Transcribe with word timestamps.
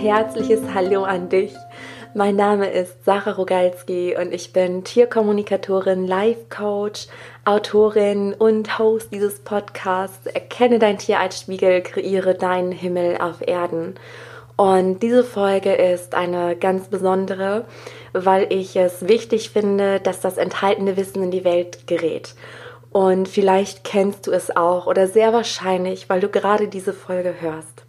herzliches 0.00 0.62
Hallo 0.72 1.04
an 1.04 1.28
dich. 1.28 1.52
Mein 2.14 2.34
Name 2.34 2.70
ist 2.70 3.04
Sarah 3.04 3.32
Rogalski 3.32 4.16
und 4.18 4.32
ich 4.32 4.50
bin 4.50 4.82
Tierkommunikatorin, 4.82 6.06
Life 6.06 6.46
Coach, 6.48 7.06
Autorin 7.44 8.32
und 8.32 8.78
Host 8.78 9.12
dieses 9.12 9.40
Podcasts. 9.40 10.24
Erkenne 10.24 10.78
dein 10.78 10.96
Tier 10.96 11.20
als 11.20 11.40
Spiegel, 11.40 11.82
kreiere 11.82 12.34
deinen 12.34 12.72
Himmel 12.72 13.18
auf 13.20 13.46
Erden. 13.46 13.96
Und 14.56 15.00
diese 15.00 15.22
Folge 15.22 15.74
ist 15.74 16.14
eine 16.14 16.56
ganz 16.56 16.88
besondere, 16.88 17.66
weil 18.14 18.50
ich 18.50 18.76
es 18.76 19.06
wichtig 19.06 19.50
finde, 19.50 20.00
dass 20.00 20.20
das 20.20 20.38
enthaltene 20.38 20.96
Wissen 20.96 21.24
in 21.24 21.30
die 21.30 21.44
Welt 21.44 21.86
gerät. 21.86 22.34
Und 22.90 23.28
vielleicht 23.28 23.84
kennst 23.84 24.26
du 24.26 24.30
es 24.30 24.56
auch 24.56 24.86
oder 24.86 25.06
sehr 25.06 25.34
wahrscheinlich, 25.34 26.08
weil 26.08 26.20
du 26.20 26.30
gerade 26.30 26.68
diese 26.68 26.94
Folge 26.94 27.34
hörst. 27.40 27.84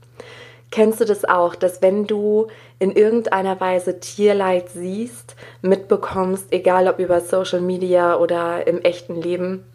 Kennst 0.72 1.02
du 1.02 1.06
das 1.06 1.26
auch, 1.26 1.54
dass 1.54 1.82
wenn 1.82 2.08
du 2.08 2.48
in 2.80 2.92
irgendeiner 2.92 3.60
Weise 3.60 4.00
Tierleid 4.00 4.70
siehst, 4.70 5.36
mitbekommst, 5.62 6.48
egal 6.52 6.88
ob 6.88 7.00
über 7.00 7.20
Social 7.20 7.60
Media 7.60 8.18
oder 8.18 8.66
im 8.66 8.82
echten 8.82 9.22
Leben, 9.22 9.66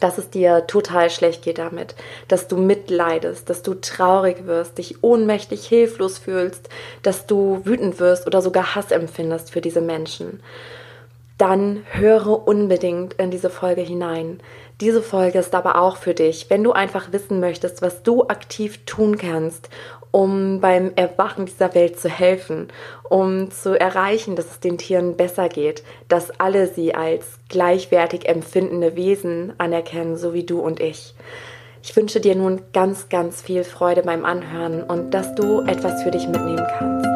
dass 0.00 0.16
es 0.16 0.30
dir 0.30 0.66
total 0.66 1.10
schlecht 1.10 1.42
geht 1.42 1.58
damit, 1.58 1.94
dass 2.28 2.48
du 2.48 2.56
mitleidest, 2.56 3.50
dass 3.50 3.62
du 3.62 3.74
traurig 3.74 4.46
wirst, 4.46 4.78
dich 4.78 5.04
ohnmächtig 5.04 5.66
hilflos 5.66 6.16
fühlst, 6.16 6.70
dass 7.02 7.26
du 7.26 7.60
wütend 7.64 8.00
wirst 8.00 8.26
oder 8.26 8.40
sogar 8.40 8.74
Hass 8.74 8.90
empfindest 8.90 9.50
für 9.50 9.60
diese 9.60 9.82
Menschen 9.82 10.40
dann 11.42 11.84
höre 11.90 12.46
unbedingt 12.46 13.14
in 13.14 13.32
diese 13.32 13.50
Folge 13.50 13.80
hinein. 13.80 14.38
Diese 14.82 15.00
Folge 15.00 15.38
ist 15.38 15.54
aber 15.54 15.80
auch 15.80 15.96
für 15.96 16.12
dich, 16.12 16.50
wenn 16.50 16.64
du 16.64 16.72
einfach 16.72 17.12
wissen 17.12 17.38
möchtest, 17.38 17.82
was 17.82 18.02
du 18.02 18.24
aktiv 18.24 18.80
tun 18.84 19.16
kannst, 19.16 19.68
um 20.10 20.60
beim 20.60 20.90
Erwachen 20.96 21.46
dieser 21.46 21.76
Welt 21.76 22.00
zu 22.00 22.08
helfen, 22.08 22.66
um 23.08 23.52
zu 23.52 23.78
erreichen, 23.78 24.34
dass 24.34 24.46
es 24.46 24.58
den 24.58 24.78
Tieren 24.78 25.16
besser 25.16 25.48
geht, 25.48 25.84
dass 26.08 26.32
alle 26.40 26.66
sie 26.66 26.96
als 26.96 27.38
gleichwertig 27.48 28.28
empfindende 28.28 28.96
Wesen 28.96 29.52
anerkennen, 29.56 30.16
so 30.16 30.34
wie 30.34 30.42
du 30.42 30.58
und 30.58 30.80
ich. 30.80 31.14
Ich 31.84 31.94
wünsche 31.94 32.18
dir 32.18 32.34
nun 32.34 32.62
ganz, 32.72 33.08
ganz 33.08 33.40
viel 33.40 33.62
Freude 33.62 34.02
beim 34.02 34.24
Anhören 34.24 34.82
und 34.82 35.12
dass 35.12 35.32
du 35.36 35.60
etwas 35.60 36.02
für 36.02 36.10
dich 36.10 36.26
mitnehmen 36.26 36.66
kannst. 36.76 37.11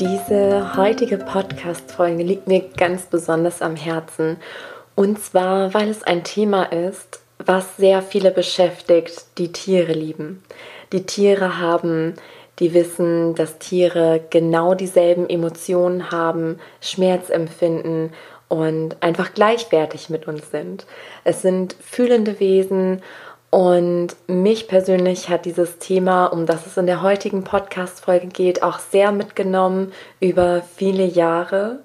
Diese 0.00 0.78
heutige 0.78 1.18
Podcast-Folge 1.18 2.22
liegt 2.22 2.46
mir 2.46 2.60
ganz 2.74 3.04
besonders 3.04 3.60
am 3.60 3.76
Herzen. 3.76 4.38
Und 4.94 5.22
zwar, 5.22 5.74
weil 5.74 5.90
es 5.90 6.02
ein 6.02 6.24
Thema 6.24 6.62
ist, 6.72 7.20
was 7.36 7.76
sehr 7.76 8.00
viele 8.00 8.30
beschäftigt, 8.30 9.26
die 9.36 9.52
Tiere 9.52 9.92
lieben. 9.92 10.42
Die 10.92 11.04
Tiere 11.04 11.58
haben, 11.58 12.14
die 12.60 12.72
wissen, 12.72 13.34
dass 13.34 13.58
Tiere 13.58 14.22
genau 14.30 14.74
dieselben 14.74 15.28
Emotionen 15.28 16.10
haben, 16.10 16.60
Schmerz 16.80 17.28
empfinden 17.28 18.14
und 18.48 18.96
einfach 19.02 19.34
gleichwertig 19.34 20.08
mit 20.08 20.26
uns 20.26 20.50
sind. 20.50 20.86
Es 21.24 21.42
sind 21.42 21.76
fühlende 21.78 22.40
Wesen 22.40 23.02
und 23.50 24.14
mich 24.28 24.68
persönlich 24.68 25.28
hat 25.28 25.44
dieses 25.44 25.78
Thema, 25.78 26.26
um 26.26 26.46
das 26.46 26.66
es 26.66 26.76
in 26.76 26.86
der 26.86 27.02
heutigen 27.02 27.42
Podcast-Folge 27.42 28.28
geht, 28.28 28.62
auch 28.62 28.78
sehr 28.78 29.10
mitgenommen 29.10 29.92
über 30.20 30.62
viele 30.76 31.04
Jahre. 31.04 31.80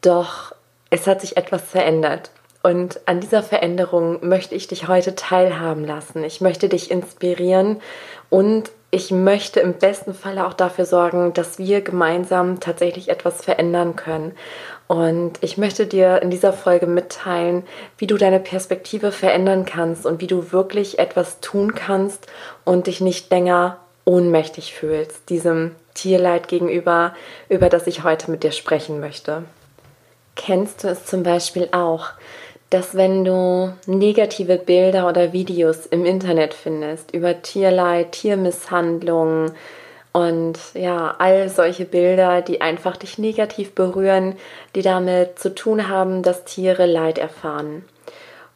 Doch 0.00 0.54
es 0.90 1.06
hat 1.06 1.20
sich 1.20 1.36
etwas 1.36 1.62
verändert. 1.62 2.30
Und 2.64 2.98
an 3.04 3.20
dieser 3.20 3.42
Veränderung 3.42 4.26
möchte 4.26 4.54
ich 4.54 4.66
dich 4.66 4.88
heute 4.88 5.14
teilhaben 5.14 5.84
lassen. 5.84 6.24
Ich 6.24 6.40
möchte 6.40 6.70
dich 6.70 6.90
inspirieren 6.90 7.82
und 8.30 8.70
ich 8.90 9.10
möchte 9.10 9.60
im 9.60 9.74
besten 9.74 10.14
Falle 10.14 10.46
auch 10.46 10.54
dafür 10.54 10.86
sorgen, 10.86 11.34
dass 11.34 11.58
wir 11.58 11.82
gemeinsam 11.82 12.60
tatsächlich 12.60 13.10
etwas 13.10 13.44
verändern 13.44 13.96
können. 13.96 14.32
Und 14.86 15.32
ich 15.42 15.58
möchte 15.58 15.86
dir 15.86 16.22
in 16.22 16.30
dieser 16.30 16.54
Folge 16.54 16.86
mitteilen, 16.86 17.64
wie 17.98 18.06
du 18.06 18.16
deine 18.16 18.40
Perspektive 18.40 19.12
verändern 19.12 19.66
kannst 19.66 20.06
und 20.06 20.22
wie 20.22 20.26
du 20.26 20.50
wirklich 20.50 20.98
etwas 20.98 21.40
tun 21.40 21.74
kannst 21.74 22.28
und 22.64 22.86
dich 22.86 23.02
nicht 23.02 23.30
länger 23.30 23.76
ohnmächtig 24.06 24.72
fühlst, 24.72 25.28
diesem 25.28 25.72
Tierleid 25.92 26.48
gegenüber, 26.48 27.14
über 27.50 27.68
das 27.68 27.86
ich 27.86 28.04
heute 28.04 28.30
mit 28.30 28.42
dir 28.42 28.52
sprechen 28.52 29.00
möchte. 29.00 29.42
Kennst 30.34 30.82
du 30.82 30.88
es 30.88 31.04
zum 31.04 31.22
Beispiel 31.22 31.68
auch, 31.72 32.10
dass 32.74 32.96
wenn 32.96 33.24
du 33.24 33.72
negative 33.86 34.58
Bilder 34.58 35.08
oder 35.08 35.32
Videos 35.32 35.86
im 35.86 36.04
Internet 36.04 36.54
findest 36.54 37.14
über 37.14 37.40
Tierleid, 37.40 38.10
Tiermisshandlung 38.10 39.52
und 40.10 40.58
ja, 40.74 41.14
all 41.20 41.48
solche 41.48 41.84
Bilder, 41.84 42.42
die 42.42 42.62
einfach 42.62 42.96
dich 42.96 43.16
negativ 43.16 43.76
berühren, 43.76 44.34
die 44.74 44.82
damit 44.82 45.38
zu 45.38 45.54
tun 45.54 45.88
haben, 45.88 46.24
dass 46.24 46.46
Tiere 46.46 46.86
Leid 46.86 47.18
erfahren. 47.18 47.84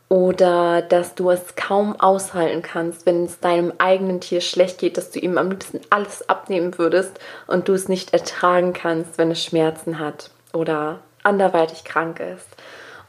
Oder 0.08 0.82
dass 0.82 1.14
du 1.14 1.30
es 1.30 1.54
kaum 1.54 1.94
aushalten 2.00 2.62
kannst, 2.62 3.06
wenn 3.06 3.24
es 3.24 3.38
deinem 3.38 3.72
eigenen 3.78 4.20
Tier 4.20 4.40
schlecht 4.40 4.78
geht, 4.78 4.96
dass 4.96 5.12
du 5.12 5.20
ihm 5.20 5.38
am 5.38 5.50
liebsten 5.50 5.80
alles 5.90 6.28
abnehmen 6.28 6.76
würdest 6.76 7.20
und 7.46 7.68
du 7.68 7.72
es 7.72 7.88
nicht 7.88 8.12
ertragen 8.12 8.72
kannst, 8.72 9.16
wenn 9.16 9.30
es 9.30 9.44
Schmerzen 9.44 10.00
hat 10.00 10.30
oder 10.52 10.98
anderweitig 11.22 11.84
krank 11.84 12.18
ist. 12.18 12.48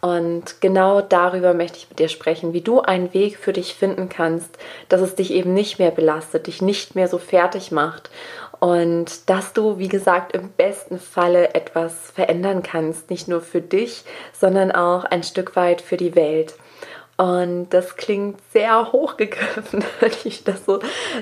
Und 0.01 0.61
genau 0.61 1.01
darüber 1.01 1.53
möchte 1.53 1.77
ich 1.77 1.89
mit 1.89 1.99
dir 1.99 2.07
sprechen, 2.07 2.53
wie 2.53 2.61
du 2.61 2.79
einen 2.79 3.13
Weg 3.13 3.37
für 3.37 3.51
dich 3.51 3.73
finden 3.73 4.07
kannst, 4.07 4.57
dass 4.87 5.01
es 5.01 5.15
dich 5.15 5.31
eben 5.31 5.53
nicht 5.53 5.77
mehr 5.77 5.91
belastet, 5.91 6.47
dich 6.47 6.61
nicht 6.61 6.95
mehr 6.95 7.09
so 7.09 7.17
fertig 7.17 7.71
macht 7.71 8.09
und 8.59 9.29
dass 9.29 9.53
du, 9.53 9.77
wie 9.77 9.87
gesagt, 9.87 10.33
im 10.33 10.49
besten 10.51 10.99
Falle 10.99 11.53
etwas 11.53 12.11
verändern 12.11 12.61
kannst, 12.61 13.09
nicht 13.09 13.27
nur 13.27 13.41
für 13.41 13.61
dich, 13.61 14.03
sondern 14.33 14.71
auch 14.71 15.05
ein 15.05 15.23
Stück 15.23 15.55
weit 15.55 15.81
für 15.81 15.97
die 15.97 16.15
Welt. 16.15 16.55
Und 17.19 17.71
das 17.71 17.97
klingt 17.97 18.39
sehr 18.53 18.93
hochgegriffen, 18.93 19.83
wenn 19.99 20.11
ich 20.23 20.45
das 20.45 20.63
so 20.65 20.79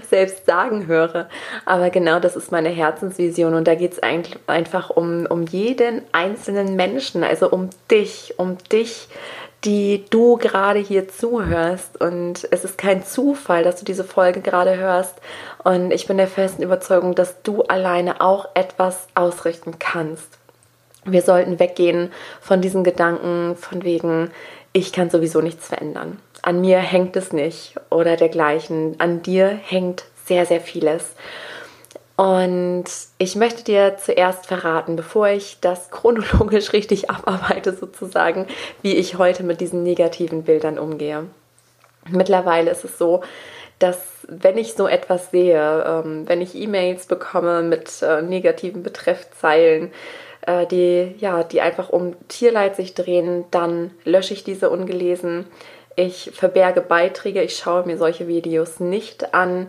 selbst 0.07 0.45
sagen 0.45 0.85
höre. 0.85 1.27
Aber 1.65 1.89
genau 1.89 2.19
das 2.19 2.35
ist 2.35 2.51
meine 2.51 2.69
Herzensvision. 2.69 3.55
Und 3.55 3.67
da 3.67 3.73
geht 3.73 3.93
es 3.93 3.99
einfach 4.45 4.91
um, 4.91 5.25
um 5.25 5.47
jeden 5.47 6.03
einzelnen 6.11 6.75
Menschen, 6.75 7.23
also 7.23 7.49
um 7.49 7.71
dich, 7.89 8.35
um 8.37 8.59
dich, 8.71 9.07
die 9.65 10.05
du 10.11 10.37
gerade 10.37 10.77
hier 10.77 11.07
zuhörst. 11.07 11.99
Und 11.99 12.47
es 12.51 12.63
ist 12.63 12.77
kein 12.77 13.03
Zufall, 13.03 13.63
dass 13.63 13.77
du 13.77 13.85
diese 13.85 14.03
Folge 14.03 14.41
gerade 14.41 14.77
hörst. 14.77 15.15
Und 15.63 15.89
ich 15.89 16.05
bin 16.05 16.17
der 16.17 16.27
festen 16.27 16.61
Überzeugung, 16.61 17.15
dass 17.15 17.41
du 17.41 17.63
alleine 17.63 18.21
auch 18.21 18.49
etwas 18.53 19.07
ausrichten 19.15 19.79
kannst. 19.79 20.37
Wir 21.05 21.21
sollten 21.21 21.57
weggehen 21.57 22.11
von 22.41 22.61
diesen 22.61 22.83
Gedanken 22.83 23.55
von 23.55 23.83
wegen, 23.83 24.29
ich 24.77 24.93
kann 24.93 25.09
sowieso 25.09 25.41
nichts 25.41 25.67
verändern. 25.67 26.19
An 26.43 26.61
mir 26.61 26.77
hängt 26.77 27.15
es 27.15 27.33
nicht 27.33 27.73
oder 27.89 28.15
dergleichen. 28.15 28.95
An 28.99 29.23
dir 29.23 29.47
hängt 29.47 30.05
sehr, 30.25 30.45
sehr 30.45 30.61
vieles. 30.61 31.15
Und 32.15 32.85
ich 33.17 33.35
möchte 33.35 33.63
dir 33.63 33.97
zuerst 33.97 34.45
verraten, 34.45 34.95
bevor 34.95 35.29
ich 35.29 35.57
das 35.61 35.89
chronologisch 35.89 36.73
richtig 36.73 37.09
abarbeite, 37.09 37.73
sozusagen, 37.73 38.45
wie 38.83 38.95
ich 38.95 39.17
heute 39.17 39.41
mit 39.41 39.61
diesen 39.61 39.81
negativen 39.81 40.43
Bildern 40.43 40.77
umgehe. 40.77 41.25
Mittlerweile 42.09 42.69
ist 42.69 42.83
es 42.83 42.99
so, 42.99 43.21
dass 43.79 43.97
wenn 44.27 44.57
ich 44.57 44.73
so 44.73 44.87
etwas 44.87 45.31
sehe, 45.31 45.83
ähm, 45.85 46.27
wenn 46.27 46.41
ich 46.41 46.55
E-Mails 46.55 47.05
bekomme 47.07 47.61
mit 47.63 48.01
äh, 48.01 48.21
negativen 48.21 48.83
Betreffzeilen, 48.83 49.91
äh, 50.45 50.65
die, 50.65 51.15
ja, 51.19 51.43
die 51.43 51.61
einfach 51.61 51.89
um 51.89 52.15
Tierleid 52.27 52.75
sich 52.75 52.93
drehen, 52.93 53.45
dann 53.51 53.91
lösche 54.03 54.33
ich 54.33 54.43
diese 54.43 54.69
ungelesen. 54.69 55.45
Ich 55.95 56.31
verberge 56.33 56.81
Beiträge, 56.81 57.41
ich 57.41 57.57
schaue 57.57 57.85
mir 57.85 57.97
solche 57.97 58.27
Videos 58.27 58.79
nicht 58.79 59.33
an. 59.33 59.67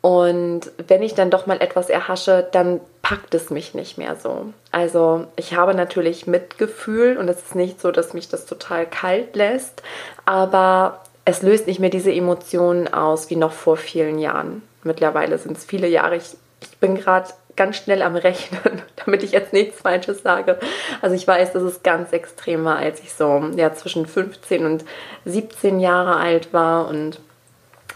Und 0.00 0.70
wenn 0.86 1.02
ich 1.02 1.14
dann 1.14 1.30
doch 1.30 1.46
mal 1.46 1.60
etwas 1.60 1.90
erhasche, 1.90 2.46
dann 2.52 2.80
packt 3.02 3.34
es 3.34 3.50
mich 3.50 3.74
nicht 3.74 3.98
mehr 3.98 4.16
so. 4.16 4.46
Also 4.70 5.26
ich 5.36 5.54
habe 5.54 5.74
natürlich 5.74 6.26
Mitgefühl 6.26 7.16
und 7.16 7.28
es 7.28 7.38
ist 7.38 7.54
nicht 7.54 7.80
so, 7.80 7.90
dass 7.90 8.14
mich 8.14 8.28
das 8.28 8.46
total 8.46 8.86
kalt 8.86 9.34
lässt, 9.34 9.82
aber 10.24 11.00
es 11.28 11.42
löst 11.42 11.66
nicht 11.66 11.78
mehr 11.78 11.90
diese 11.90 12.10
Emotionen 12.10 12.92
aus 12.92 13.28
wie 13.28 13.36
noch 13.36 13.52
vor 13.52 13.76
vielen 13.76 14.18
Jahren. 14.18 14.62
Mittlerweile 14.82 15.36
sind 15.36 15.58
es 15.58 15.64
viele 15.64 15.86
Jahre. 15.86 16.16
Ich, 16.16 16.36
ich 16.62 16.78
bin 16.78 16.94
gerade 16.94 17.28
ganz 17.54 17.76
schnell 17.76 18.00
am 18.00 18.16
Rechnen, 18.16 18.80
damit 19.04 19.22
ich 19.22 19.32
jetzt 19.32 19.52
nichts 19.52 19.82
Falsches 19.82 20.22
sage. 20.22 20.58
Also 21.02 21.14
ich 21.14 21.28
weiß, 21.28 21.52
dass 21.52 21.62
es 21.62 21.82
ganz 21.82 22.12
extrem 22.12 22.64
war, 22.64 22.76
als 22.76 23.00
ich 23.00 23.12
so 23.12 23.44
ja, 23.56 23.74
zwischen 23.74 24.06
15 24.06 24.64
und 24.64 24.86
17 25.26 25.80
Jahre 25.80 26.16
alt 26.16 26.54
war 26.54 26.88
und 26.88 27.20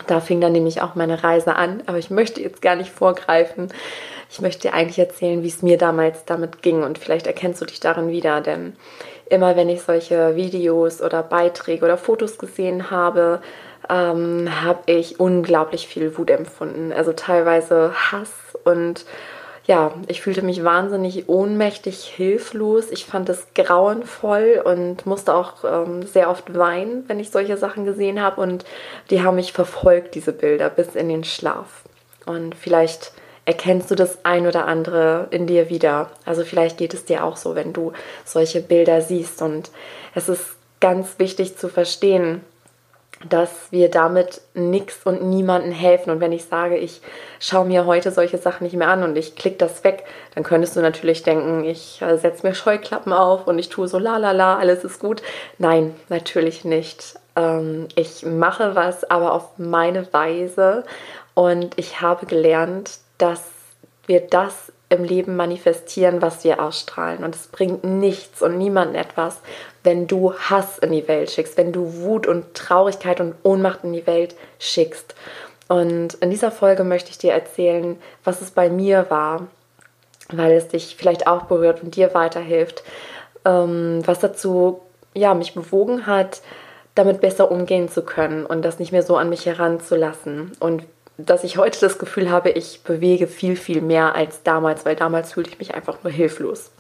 da 0.06 0.20
fing 0.20 0.40
dann 0.42 0.52
nämlich 0.52 0.82
auch 0.82 0.94
meine 0.94 1.24
Reise 1.24 1.56
an. 1.56 1.82
Aber 1.86 1.96
ich 1.96 2.10
möchte 2.10 2.42
jetzt 2.42 2.60
gar 2.60 2.76
nicht 2.76 2.90
vorgreifen. 2.90 3.72
ich 4.30 4.42
möchte 4.42 4.68
dir 4.68 4.74
eigentlich 4.74 4.98
erzählen, 4.98 5.42
wie 5.42 5.48
es 5.48 5.62
mir 5.62 5.78
damals 5.78 6.26
damit 6.26 6.60
ging 6.60 6.82
und 6.82 6.98
vielleicht 6.98 7.26
erkennst 7.26 7.62
du 7.62 7.64
dich 7.64 7.80
darin 7.80 8.08
wieder, 8.08 8.42
denn 8.42 8.74
immer 9.32 9.56
wenn 9.56 9.68
ich 9.68 9.82
solche 9.82 10.36
Videos 10.36 11.00
oder 11.00 11.22
Beiträge 11.22 11.84
oder 11.84 11.96
Fotos 11.96 12.38
gesehen 12.38 12.90
habe, 12.90 13.40
ähm, 13.88 14.48
habe 14.62 14.92
ich 14.92 15.18
unglaublich 15.18 15.88
viel 15.88 16.16
Wut 16.18 16.30
empfunden. 16.30 16.92
Also 16.92 17.12
teilweise 17.12 17.92
Hass 17.94 18.30
und 18.64 19.04
ja, 19.64 19.92
ich 20.08 20.20
fühlte 20.20 20.42
mich 20.42 20.64
wahnsinnig 20.64 21.28
ohnmächtig, 21.28 22.02
hilflos. 22.04 22.90
Ich 22.90 23.06
fand 23.06 23.28
es 23.28 23.46
grauenvoll 23.54 24.60
und 24.64 25.06
musste 25.06 25.34
auch 25.34 25.64
ähm, 25.64 26.02
sehr 26.02 26.28
oft 26.28 26.58
weinen, 26.58 27.08
wenn 27.08 27.20
ich 27.20 27.30
solche 27.30 27.56
Sachen 27.56 27.84
gesehen 27.84 28.20
habe. 28.20 28.40
Und 28.40 28.64
die 29.10 29.22
haben 29.22 29.36
mich 29.36 29.52
verfolgt, 29.52 30.16
diese 30.16 30.32
Bilder, 30.32 30.68
bis 30.68 30.96
in 30.96 31.08
den 31.08 31.22
Schlaf. 31.22 31.84
Und 32.26 32.56
vielleicht 32.56 33.12
erkennst 33.44 33.90
du 33.90 33.94
das 33.94 34.24
ein 34.24 34.46
oder 34.46 34.66
andere 34.66 35.26
in 35.30 35.46
dir 35.46 35.68
wieder. 35.68 36.10
Also 36.24 36.44
vielleicht 36.44 36.78
geht 36.78 36.94
es 36.94 37.04
dir 37.04 37.24
auch 37.24 37.36
so, 37.36 37.54
wenn 37.54 37.72
du 37.72 37.92
solche 38.24 38.60
Bilder 38.60 39.00
siehst. 39.00 39.42
Und 39.42 39.70
es 40.14 40.28
ist 40.28 40.56
ganz 40.80 41.18
wichtig 41.18 41.56
zu 41.56 41.68
verstehen, 41.68 42.42
dass 43.28 43.50
wir 43.70 43.88
damit 43.88 44.40
nichts 44.54 45.00
und 45.04 45.22
niemanden 45.22 45.72
helfen. 45.72 46.10
Und 46.10 46.20
wenn 46.20 46.32
ich 46.32 46.44
sage, 46.44 46.76
ich 46.76 47.00
schaue 47.38 47.64
mir 47.64 47.86
heute 47.86 48.10
solche 48.10 48.38
Sachen 48.38 48.64
nicht 48.64 48.76
mehr 48.76 48.88
an 48.88 49.04
und 49.04 49.16
ich 49.16 49.36
klicke 49.36 49.58
das 49.58 49.84
weg, 49.84 50.04
dann 50.34 50.44
könntest 50.44 50.76
du 50.76 50.80
natürlich 50.80 51.22
denken, 51.22 51.64
ich 51.64 52.02
äh, 52.02 52.16
setze 52.16 52.46
mir 52.46 52.54
Scheuklappen 52.54 53.12
auf 53.12 53.46
und 53.46 53.58
ich 53.58 53.68
tue 53.68 53.88
so 53.88 53.98
la 53.98 54.16
la 54.16 54.32
la, 54.32 54.58
alles 54.58 54.84
ist 54.84 54.98
gut. 54.98 55.22
Nein, 55.58 55.94
natürlich 56.08 56.64
nicht. 56.64 57.14
Ähm, 57.36 57.88
ich 57.94 58.24
mache 58.26 58.74
was, 58.74 59.08
aber 59.08 59.32
auf 59.32 59.56
meine 59.56 60.12
Weise. 60.12 60.84
Und 61.34 61.78
ich 61.78 62.00
habe 62.00 62.26
gelernt, 62.26 62.98
dass 63.22 63.42
wir 64.06 64.20
das 64.20 64.72
im 64.88 65.04
Leben 65.04 65.36
manifestieren, 65.36 66.20
was 66.20 66.44
wir 66.44 66.62
ausstrahlen. 66.62 67.24
Und 67.24 67.34
es 67.34 67.46
bringt 67.46 67.82
nichts 67.84 68.42
und 68.42 68.58
niemanden 68.58 68.94
etwas, 68.94 69.38
wenn 69.84 70.06
du 70.06 70.34
Hass 70.34 70.78
in 70.78 70.92
die 70.92 71.08
Welt 71.08 71.30
schickst, 71.30 71.56
wenn 71.56 71.72
du 71.72 71.94
Wut 72.02 72.26
und 72.26 72.54
Traurigkeit 72.54 73.20
und 73.20 73.34
Ohnmacht 73.42 73.84
in 73.84 73.92
die 73.92 74.06
Welt 74.06 74.34
schickst. 74.58 75.14
Und 75.68 76.14
in 76.14 76.30
dieser 76.30 76.50
Folge 76.50 76.84
möchte 76.84 77.10
ich 77.10 77.18
dir 77.18 77.32
erzählen, 77.32 77.96
was 78.24 78.42
es 78.42 78.50
bei 78.50 78.68
mir 78.68 79.06
war, 79.08 79.46
weil 80.30 80.52
es 80.52 80.68
dich 80.68 80.96
vielleicht 80.96 81.26
auch 81.26 81.44
berührt 81.44 81.82
und 81.82 81.96
dir 81.96 82.12
weiterhilft, 82.12 82.82
ähm, 83.44 84.02
was 84.04 84.20
dazu 84.20 84.82
ja, 85.14 85.32
mich 85.34 85.54
bewogen 85.54 86.06
hat, 86.06 86.42
damit 86.94 87.20
besser 87.20 87.50
umgehen 87.50 87.88
zu 87.88 88.02
können 88.02 88.44
und 88.44 88.62
das 88.62 88.78
nicht 88.78 88.92
mehr 88.92 89.02
so 89.02 89.16
an 89.16 89.30
mich 89.30 89.46
heranzulassen. 89.46 90.52
Und 90.60 90.84
dass 91.26 91.44
ich 91.44 91.56
heute 91.56 91.80
das 91.80 91.98
Gefühl 91.98 92.30
habe, 92.30 92.50
ich 92.50 92.82
bewege 92.82 93.26
viel, 93.26 93.56
viel 93.56 93.80
mehr 93.80 94.14
als 94.14 94.42
damals, 94.42 94.84
weil 94.84 94.96
damals 94.96 95.32
fühlte 95.32 95.50
ich 95.50 95.58
mich 95.58 95.74
einfach 95.74 96.02
nur 96.02 96.12
hilflos. 96.12 96.70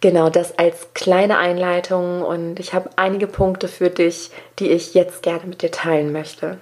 Genau, 0.00 0.28
das 0.28 0.58
als 0.58 0.88
kleine 0.92 1.38
Einleitung 1.38 2.22
und 2.22 2.60
ich 2.60 2.74
habe 2.74 2.90
einige 2.96 3.26
Punkte 3.26 3.68
für 3.68 3.88
dich, 3.90 4.30
die 4.58 4.70
ich 4.70 4.92
jetzt 4.92 5.22
gerne 5.22 5.46
mit 5.46 5.62
dir 5.62 5.70
teilen 5.70 6.12
möchte. 6.12 6.58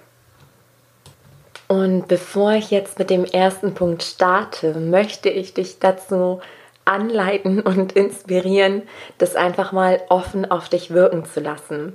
Und 1.66 2.06
bevor 2.06 2.52
ich 2.52 2.70
jetzt 2.70 2.98
mit 2.98 3.10
dem 3.10 3.24
ersten 3.24 3.74
Punkt 3.74 4.02
starte, 4.02 4.74
möchte 4.74 5.30
ich 5.30 5.54
dich 5.54 5.78
dazu 5.78 6.40
anleiten 6.84 7.60
und 7.60 7.92
inspirieren, 7.92 8.82
das 9.18 9.36
einfach 9.36 9.72
mal 9.72 10.00
offen 10.08 10.50
auf 10.50 10.68
dich 10.68 10.90
wirken 10.90 11.24
zu 11.24 11.40
lassen. 11.40 11.94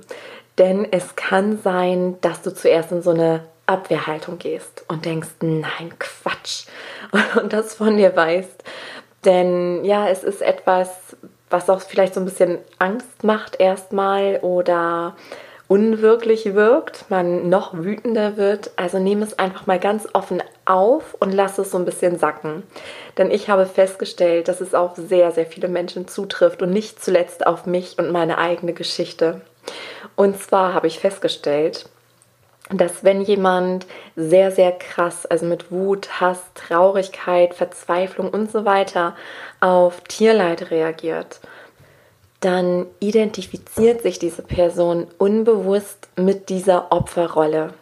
Denn 0.58 0.86
es 0.90 1.14
kann 1.14 1.58
sein, 1.62 2.16
dass 2.20 2.42
du 2.42 2.52
zuerst 2.52 2.90
in 2.90 3.02
so 3.02 3.10
eine 3.10 3.44
Abwehrhaltung 3.68 4.38
gehst 4.38 4.84
und 4.88 5.04
denkst, 5.04 5.28
nein, 5.40 5.92
Quatsch, 5.98 6.66
und 7.40 7.52
das 7.52 7.74
von 7.74 7.96
dir 7.96 8.14
weißt. 8.16 8.64
Denn 9.24 9.84
ja, 9.84 10.08
es 10.08 10.24
ist 10.24 10.42
etwas, 10.42 11.16
was 11.50 11.68
auch 11.70 11.80
vielleicht 11.80 12.14
so 12.14 12.20
ein 12.20 12.24
bisschen 12.24 12.58
Angst 12.78 13.24
macht 13.24 13.60
erstmal 13.60 14.38
oder 14.42 15.16
unwirklich 15.66 16.54
wirkt, 16.54 17.04
man 17.10 17.50
noch 17.50 17.74
wütender 17.74 18.36
wird. 18.36 18.70
Also 18.76 18.98
nehme 18.98 19.24
es 19.24 19.38
einfach 19.38 19.66
mal 19.66 19.78
ganz 19.78 20.08
offen 20.14 20.42
auf 20.64 21.14
und 21.20 21.32
lass 21.32 21.58
es 21.58 21.70
so 21.70 21.78
ein 21.78 21.84
bisschen 21.84 22.18
sacken. 22.18 22.62
Denn 23.18 23.30
ich 23.30 23.50
habe 23.50 23.66
festgestellt, 23.66 24.48
dass 24.48 24.62
es 24.62 24.74
auf 24.74 24.92
sehr, 24.96 25.30
sehr 25.30 25.46
viele 25.46 25.68
Menschen 25.68 26.08
zutrifft 26.08 26.62
und 26.62 26.70
nicht 26.70 27.02
zuletzt 27.02 27.46
auf 27.46 27.66
mich 27.66 27.98
und 27.98 28.10
meine 28.10 28.38
eigene 28.38 28.72
Geschichte. 28.72 29.42
Und 30.16 30.40
zwar 30.40 30.72
habe 30.72 30.86
ich 30.86 30.98
festgestellt, 30.98 31.88
dass 32.70 33.02
wenn 33.02 33.22
jemand 33.22 33.86
sehr, 34.16 34.50
sehr 34.50 34.72
krass, 34.72 35.24
also 35.26 35.46
mit 35.46 35.70
Wut, 35.70 36.20
Hass, 36.20 36.40
Traurigkeit, 36.54 37.54
Verzweiflung 37.54 38.30
und 38.30 38.50
so 38.50 38.64
weiter 38.64 39.16
auf 39.60 40.00
Tierleid 40.02 40.70
reagiert, 40.70 41.40
dann 42.40 42.86
identifiziert 43.00 44.02
sich 44.02 44.18
diese 44.18 44.42
Person 44.42 45.06
unbewusst 45.18 46.08
mit 46.16 46.50
dieser 46.50 46.92
Opferrolle. 46.92 47.74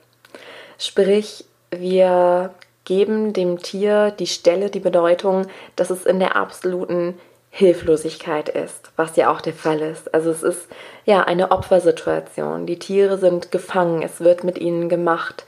Sprich, 0.78 1.44
wir 1.70 2.54
geben 2.84 3.32
dem 3.32 3.58
Tier 3.58 4.12
die 4.12 4.26
Stelle, 4.26 4.70
die 4.70 4.80
Bedeutung, 4.80 5.46
dass 5.74 5.90
es 5.90 6.06
in 6.06 6.20
der 6.20 6.36
absoluten 6.36 7.18
Hilflosigkeit 7.56 8.50
ist, 8.50 8.92
was 8.96 9.16
ja 9.16 9.32
auch 9.32 9.40
der 9.40 9.54
Fall 9.54 9.80
ist. 9.80 10.12
Also 10.12 10.30
es 10.30 10.42
ist 10.42 10.68
ja 11.06 11.22
eine 11.22 11.52
Opfersituation. 11.52 12.66
Die 12.66 12.78
Tiere 12.78 13.16
sind 13.16 13.50
gefangen, 13.50 14.02
es 14.02 14.20
wird 14.20 14.44
mit 14.44 14.58
ihnen 14.58 14.90
gemacht. 14.90 15.46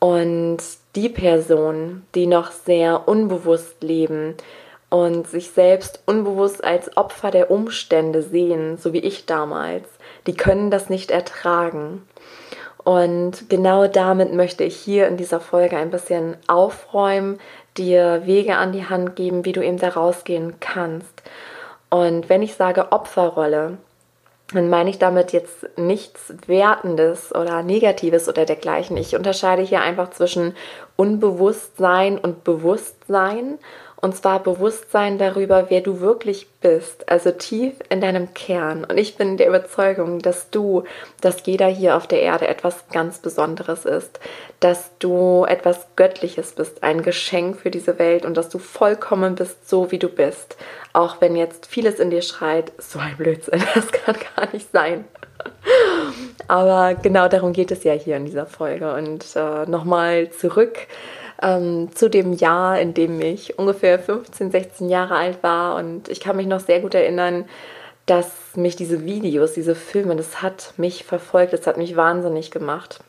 Und 0.00 0.58
die 0.96 1.08
Personen, 1.08 2.04
die 2.16 2.26
noch 2.26 2.50
sehr 2.50 3.06
unbewusst 3.06 3.84
leben 3.84 4.34
und 4.90 5.28
sich 5.28 5.52
selbst 5.52 6.02
unbewusst 6.06 6.64
als 6.64 6.96
Opfer 6.96 7.30
der 7.30 7.52
Umstände 7.52 8.22
sehen, 8.22 8.76
so 8.76 8.92
wie 8.92 8.98
ich 8.98 9.24
damals, 9.24 9.86
die 10.26 10.34
können 10.34 10.72
das 10.72 10.90
nicht 10.90 11.12
ertragen. 11.12 12.02
Und 12.82 13.48
genau 13.48 13.86
damit 13.86 14.34
möchte 14.34 14.64
ich 14.64 14.74
hier 14.74 15.06
in 15.06 15.16
dieser 15.16 15.38
Folge 15.38 15.76
ein 15.76 15.90
bisschen 15.90 16.36
aufräumen, 16.48 17.38
dir 17.76 18.26
Wege 18.26 18.56
an 18.56 18.72
die 18.72 18.88
Hand 18.88 19.16
geben, 19.16 19.44
wie 19.44 19.52
du 19.52 19.64
eben 19.64 19.78
da 19.78 19.88
rausgehen 19.88 20.54
kannst. 20.60 21.22
Und 21.90 22.28
wenn 22.28 22.42
ich 22.42 22.54
sage 22.54 22.92
Opferrolle, 22.92 23.78
dann 24.52 24.68
meine 24.68 24.90
ich 24.90 24.98
damit 24.98 25.32
jetzt 25.32 25.66
nichts 25.76 26.34
Wertendes 26.46 27.34
oder 27.34 27.62
Negatives 27.62 28.28
oder 28.28 28.44
dergleichen. 28.44 28.96
Ich 28.96 29.16
unterscheide 29.16 29.62
hier 29.62 29.80
einfach 29.80 30.10
zwischen 30.10 30.54
Unbewusstsein 30.96 32.18
und 32.18 32.44
Bewusstsein 32.44 33.58
und 34.04 34.14
zwar 34.14 34.42
Bewusstsein 34.42 35.16
darüber, 35.16 35.70
wer 35.70 35.80
du 35.80 36.00
wirklich 36.00 36.46
bist, 36.60 37.08
also 37.08 37.30
tief 37.30 37.72
in 37.88 38.02
deinem 38.02 38.34
Kern. 38.34 38.84
Und 38.84 38.98
ich 38.98 39.16
bin 39.16 39.38
der 39.38 39.48
Überzeugung, 39.48 40.18
dass 40.18 40.50
du, 40.50 40.84
dass 41.22 41.46
jeder 41.46 41.68
hier 41.68 41.96
auf 41.96 42.06
der 42.06 42.20
Erde 42.20 42.46
etwas 42.46 42.84
ganz 42.92 43.20
Besonderes 43.20 43.86
ist, 43.86 44.20
dass 44.60 44.90
du 44.98 45.46
etwas 45.48 45.86
Göttliches 45.96 46.52
bist, 46.52 46.82
ein 46.82 47.00
Geschenk 47.00 47.56
für 47.56 47.70
diese 47.70 47.98
Welt 47.98 48.26
und 48.26 48.36
dass 48.36 48.50
du 48.50 48.58
vollkommen 48.58 49.36
bist, 49.36 49.70
so 49.70 49.90
wie 49.90 49.98
du 49.98 50.10
bist. 50.10 50.58
Auch 50.92 51.22
wenn 51.22 51.34
jetzt 51.34 51.64
vieles 51.64 51.98
in 51.98 52.10
dir 52.10 52.20
schreit, 52.20 52.72
so 52.76 52.98
ein 52.98 53.16
Blödsinn, 53.16 53.64
das 53.74 53.90
kann 53.90 54.16
gar 54.36 54.52
nicht 54.52 54.70
sein. 54.70 55.06
Aber 56.46 56.94
genau 56.94 57.28
darum 57.28 57.54
geht 57.54 57.70
es 57.70 57.84
ja 57.84 57.94
hier 57.94 58.18
in 58.18 58.26
dieser 58.26 58.44
Folge. 58.44 58.92
Und 58.92 59.24
äh, 59.34 59.64
nochmal 59.64 60.28
zurück 60.28 60.76
ähm, 61.42 61.90
zu 61.94 62.08
dem 62.08 62.32
Jahr, 62.32 62.80
in 62.80 62.94
dem 62.94 63.20
ich 63.20 63.58
ungefähr 63.58 63.98
15, 63.98 64.50
16 64.50 64.88
Jahre 64.88 65.16
alt 65.16 65.42
war. 65.42 65.76
Und 65.76 66.08
ich 66.08 66.20
kann 66.20 66.36
mich 66.36 66.46
noch 66.46 66.60
sehr 66.60 66.80
gut 66.80 66.94
erinnern, 66.94 67.44
dass 68.06 68.30
mich 68.54 68.76
diese 68.76 69.04
Videos, 69.04 69.52
diese 69.54 69.74
Filme, 69.74 70.16
das 70.16 70.42
hat 70.42 70.74
mich 70.76 71.04
verfolgt, 71.04 71.52
das 71.52 71.66
hat 71.66 71.76
mich 71.76 71.96
wahnsinnig 71.96 72.50
gemacht. 72.50 73.00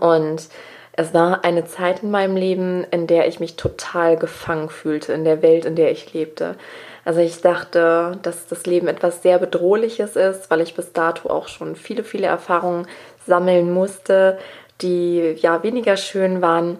Und 0.00 0.48
es 0.92 1.12
war 1.12 1.44
eine 1.44 1.66
Zeit 1.66 2.02
in 2.02 2.10
meinem 2.10 2.36
Leben, 2.36 2.84
in 2.90 3.06
der 3.06 3.28
ich 3.28 3.38
mich 3.38 3.56
total 3.56 4.16
gefangen 4.16 4.70
fühlte, 4.70 5.12
in 5.12 5.24
der 5.24 5.42
Welt, 5.42 5.66
in 5.66 5.76
der 5.76 5.90
ich 5.90 6.14
lebte. 6.14 6.56
Also 7.04 7.20
ich 7.20 7.40
dachte, 7.42 8.18
dass 8.22 8.48
das 8.48 8.66
Leben 8.66 8.88
etwas 8.88 9.22
sehr 9.22 9.38
Bedrohliches 9.38 10.16
ist, 10.16 10.50
weil 10.50 10.62
ich 10.62 10.74
bis 10.74 10.92
dato 10.92 11.28
auch 11.28 11.48
schon 11.48 11.76
viele, 11.76 12.02
viele 12.02 12.26
Erfahrungen 12.26 12.88
sammeln 13.26 13.72
musste, 13.72 14.38
die 14.80 15.36
ja 15.38 15.62
weniger 15.62 15.96
schön 15.96 16.40
waren. 16.40 16.78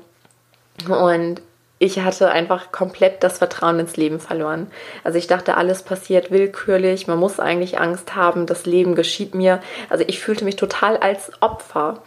Und 0.88 1.40
ich 1.78 2.00
hatte 2.00 2.30
einfach 2.30 2.72
komplett 2.72 3.22
das 3.22 3.38
Vertrauen 3.38 3.78
ins 3.80 3.96
Leben 3.96 4.18
verloren. 4.18 4.68
Also 5.04 5.18
ich 5.18 5.26
dachte, 5.26 5.56
alles 5.56 5.82
passiert 5.82 6.30
willkürlich, 6.30 7.06
man 7.06 7.18
muss 7.18 7.38
eigentlich 7.38 7.78
Angst 7.78 8.14
haben, 8.14 8.46
das 8.46 8.64
Leben 8.64 8.94
geschieht 8.94 9.34
mir. 9.34 9.60
Also 9.90 10.02
ich 10.06 10.18
fühlte 10.18 10.44
mich 10.44 10.56
total 10.56 10.96
als 10.96 11.30
Opfer, 11.42 12.02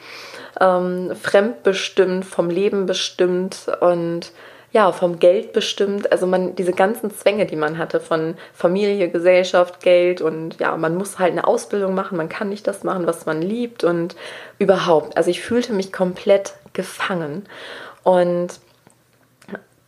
ähm, 0.59 1.15
fremdbestimmt, 1.15 2.25
vom 2.25 2.49
Leben 2.49 2.87
bestimmt 2.87 3.67
und 3.79 4.31
ja, 4.71 4.91
vom 4.91 5.19
Geld 5.19 5.53
bestimmt. 5.53 6.11
Also 6.11 6.25
man, 6.25 6.55
diese 6.55 6.73
ganzen 6.73 7.11
Zwänge, 7.11 7.45
die 7.45 7.55
man 7.55 7.77
hatte 7.77 7.99
von 7.99 8.35
Familie, 8.53 9.09
Gesellschaft, 9.09 9.81
Geld 9.81 10.21
und 10.21 10.59
ja, 10.59 10.75
man 10.77 10.95
muss 10.95 11.19
halt 11.19 11.31
eine 11.31 11.47
Ausbildung 11.47 11.93
machen, 11.93 12.17
man 12.17 12.29
kann 12.29 12.49
nicht 12.49 12.67
das 12.67 12.83
machen, 12.83 13.07
was 13.07 13.25
man 13.27 13.41
liebt 13.41 13.83
und 13.83 14.15
überhaupt. 14.57 15.15
Also 15.17 15.29
ich 15.29 15.41
fühlte 15.41 15.73
mich 15.73 15.91
komplett 15.91 16.53
gefangen. 16.73 17.45
Und 18.03 18.59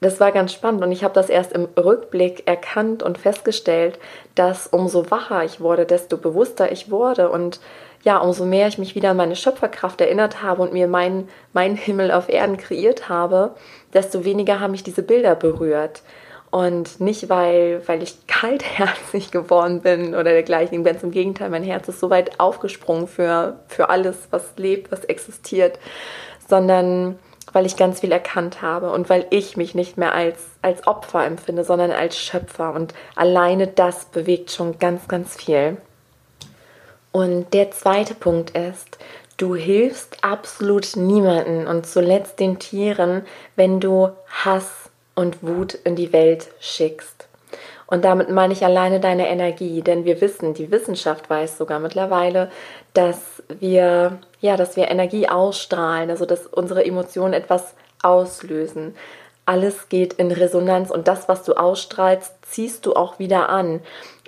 das 0.01 0.20
war 0.20 0.32
ganz 0.32 0.51
spannend. 0.51 0.84
Und 0.84 0.91
ich 0.91 1.03
habe 1.03 1.13
das 1.13 1.30
erst 1.30 1.53
im 1.53 1.68
Rückblick 1.77 2.48
erkannt 2.48 3.03
und 3.03 3.20
festgestellt, 3.20 4.00
dass 4.34 4.65
umso 4.68 5.12
wacher 5.12 5.44
ich 5.44 5.62
wurde, 5.62 5.86
desto 5.86 6.18
bewusster 6.18 6.72
ich 6.72 6.89
wurde. 6.89 7.30
Und 7.30 7.60
ja, 8.03 8.18
umso 8.18 8.46
mehr 8.46 8.68
ich 8.68 8.80
mich 8.80 8.96
wieder 8.96 9.12
an 9.12 9.18
meine 9.18 9.36
Schöpferkraft 9.36 10.01
erinnert 10.01 10.41
habe 10.41 10.63
und 10.63 10.74
mir 10.74 10.88
meinen 10.88 11.30
mein 11.53 11.75
Himmel 11.75 12.12
auf 12.12 12.30
Erden 12.30 12.58
kreiert 12.58 13.10
habe, 13.10 13.53
desto 13.94 14.25
weniger 14.25 14.60
haben 14.60 14.72
mich 14.72 14.84
diese 14.84 15.03
Bilder 15.03 15.36
berührt. 15.36 16.01
Und 16.50 17.00
nicht, 17.00 17.30
weil, 17.30 17.82
weil 17.88 18.01
ich 18.01 18.27
kaltherzig 18.27 19.32
geworden 19.32 19.82
bin 19.82 20.15
oder 20.15 20.32
dergleichen, 20.32 20.84
ganz 20.84 21.03
im 21.03 21.12
Gegenteil, 21.12 21.50
mein 21.51 21.63
Herz 21.63 21.88
ist 21.88 22.00
so 22.00 22.10
weit 22.10 22.39
aufgesprungen 22.39 23.08
für, 23.08 23.60
für 23.68 23.89
alles, 23.89 24.27
was 24.32 24.51
lebt, 24.58 24.91
was 24.91 25.06
existiert, 25.06 25.77
sondern 26.50 27.20
weil 27.53 27.65
ich 27.65 27.75
ganz 27.75 28.00
viel 28.00 28.12
erkannt 28.12 28.62
habe 28.62 28.91
und 28.91 29.10
weil 29.10 29.25
ich 29.29 29.58
mich 29.58 29.75
nicht 29.75 29.98
mehr 29.98 30.13
als, 30.13 30.39
als 30.62 30.88
Opfer 30.88 31.25
empfinde, 31.25 31.63
sondern 31.63 31.91
als 31.91 32.17
Schöpfer. 32.17 32.74
Und 32.74 32.93
alleine 33.15 33.67
das 33.67 34.05
bewegt 34.05 34.51
schon 34.51 34.79
ganz, 34.79 35.08
ganz 35.08 35.36
viel. 35.36 35.77
Und 37.12 37.53
der 37.53 37.72
zweite 37.72 38.15
Punkt 38.15 38.51
ist, 38.51 38.98
du 39.38 39.55
hilfst 39.55 40.24
absolut 40.24 40.96
niemanden 40.96 41.67
und 41.67 41.86
zuletzt 41.86 42.39
den 42.39 42.60
Tieren, 42.60 43.25
wenn 43.55 43.79
du 43.79 44.10
Hass 44.27 44.89
und 45.15 45.43
Wut 45.43 45.74
in 45.74 45.96
die 45.96 46.13
Welt 46.13 46.48
schickst. 46.60 47.27
Und 47.88 48.05
damit 48.05 48.29
meine 48.29 48.53
ich 48.53 48.63
alleine 48.63 49.01
deine 49.01 49.27
Energie, 49.27 49.81
denn 49.81 50.05
wir 50.05 50.22
wissen, 50.22 50.53
die 50.53 50.72
Wissenschaft 50.72 51.29
weiß 51.29 51.58
sogar 51.58 51.79
mittlerweile, 51.79 52.50
dass 52.93 53.20
wir, 53.60 54.20
ja, 54.39 54.58
dass 54.58 54.75
wir 54.75 54.89
Energie 54.89 55.27
ausstrahlen, 55.27 56.10
also 56.10 56.25
dass 56.25 56.48
unsere 56.48 56.86
Emotionen 56.86 57.34
etwas 57.34 57.74
auslösen. 58.01 58.96
Alles 59.46 59.89
geht 59.89 60.13
in 60.13 60.31
Resonanz 60.31 60.91
und 60.91 61.08
das, 61.08 61.27
was 61.27 61.43
du 61.43 61.53
ausstrahlst, 61.53 62.34
ziehst 62.43 62.86
du 62.86 62.93
auch 62.93 63.20
wieder 63.20 63.50
an. 63.50 63.81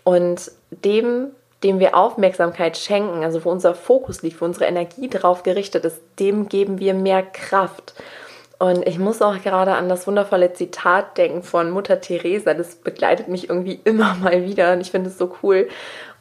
Und 0.03 0.51
dem, 0.69 1.31
dem 1.63 1.79
wir 1.79 1.95
Aufmerksamkeit 1.95 2.77
schenken, 2.77 3.23
also 3.23 3.45
wo 3.45 3.49
unser 3.49 3.73
Fokus 3.73 4.21
liegt, 4.21 4.41
wo 4.41 4.45
unsere 4.45 4.65
Energie 4.65 5.09
drauf 5.09 5.43
gerichtet 5.43 5.85
ist, 5.85 6.01
dem 6.19 6.49
geben 6.49 6.79
wir 6.79 6.93
mehr 6.93 7.23
Kraft. 7.23 7.93
Und 8.63 8.87
ich 8.87 8.97
muss 8.97 9.21
auch 9.21 9.41
gerade 9.43 9.73
an 9.73 9.89
das 9.89 10.07
wundervolle 10.07 10.53
Zitat 10.53 11.17
denken 11.17 11.43
von 11.43 11.69
Mutter 11.69 11.99
Teresa. 11.99 12.53
Das 12.53 12.77
begleitet 12.77 13.27
mich 13.27 13.49
irgendwie 13.49 13.81
immer 13.83 14.15
mal 14.21 14.45
wieder 14.45 14.71
und 14.71 14.79
ich 14.79 14.89
finde 14.89 15.09
es 15.09 15.17
so 15.17 15.35
cool. 15.43 15.67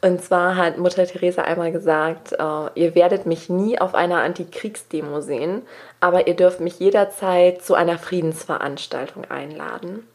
Und 0.01 0.21
zwar 0.21 0.57
hat 0.57 0.77
Mutter 0.77 1.05
Teresa 1.05 1.43
einmal 1.43 1.71
gesagt, 1.71 2.33
uh, 2.33 2.67
ihr 2.75 2.95
werdet 2.95 3.25
mich 3.25 3.47
nie 3.47 3.79
auf 3.79 3.95
einer 3.95 4.23
Antikriegsdemo 4.23 5.21
sehen, 5.21 5.61
aber 6.01 6.27
ihr 6.27 6.35
dürft 6.35 6.59
mich 6.59 6.79
jederzeit 6.79 7.61
zu 7.61 7.75
einer 7.75 7.97
Friedensveranstaltung 7.97 9.23
einladen. 9.31 10.05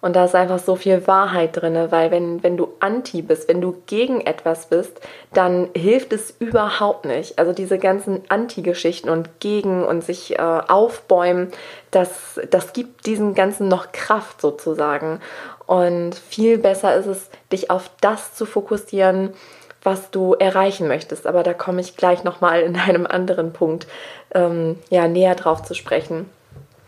Und 0.00 0.14
da 0.14 0.24
ist 0.24 0.34
einfach 0.34 0.60
so 0.60 0.76
viel 0.76 1.06
Wahrheit 1.08 1.56
drin, 1.56 1.76
weil 1.90 2.10
wenn, 2.12 2.42
wenn 2.42 2.56
du 2.56 2.68
anti 2.78 3.20
bist, 3.20 3.48
wenn 3.48 3.60
du 3.60 3.82
gegen 3.86 4.20
etwas 4.20 4.66
bist, 4.66 5.00
dann 5.34 5.70
hilft 5.74 6.12
es 6.12 6.32
überhaupt 6.38 7.04
nicht. 7.04 7.38
Also 7.38 7.52
diese 7.52 7.78
ganzen 7.78 8.22
Anti-Geschichten 8.28 9.08
und 9.08 9.40
gegen 9.40 9.84
und 9.84 10.04
sich 10.04 10.38
äh, 10.38 10.42
aufbäumen, 10.42 11.50
das, 11.90 12.40
das 12.50 12.72
gibt 12.72 13.06
diesen 13.06 13.34
ganzen 13.34 13.66
noch 13.66 13.90
Kraft 13.90 14.40
sozusagen. 14.40 15.20
Und 15.66 16.14
viel 16.14 16.58
besser 16.58 16.94
ist 16.94 17.06
es, 17.06 17.28
dich 17.52 17.70
auf 17.70 17.90
das 18.00 18.34
zu 18.34 18.46
fokussieren, 18.46 19.34
was 19.82 20.10
du 20.10 20.34
erreichen 20.34 20.86
möchtest. 20.86 21.26
Aber 21.26 21.42
da 21.42 21.54
komme 21.54 21.80
ich 21.80 21.96
gleich 21.96 22.22
nochmal 22.22 22.60
in 22.60 22.76
einem 22.76 23.06
anderen 23.06 23.52
Punkt 23.52 23.88
ähm, 24.32 24.78
ja, 24.90 25.08
näher 25.08 25.34
drauf 25.34 25.64
zu 25.64 25.74
sprechen. 25.74 26.30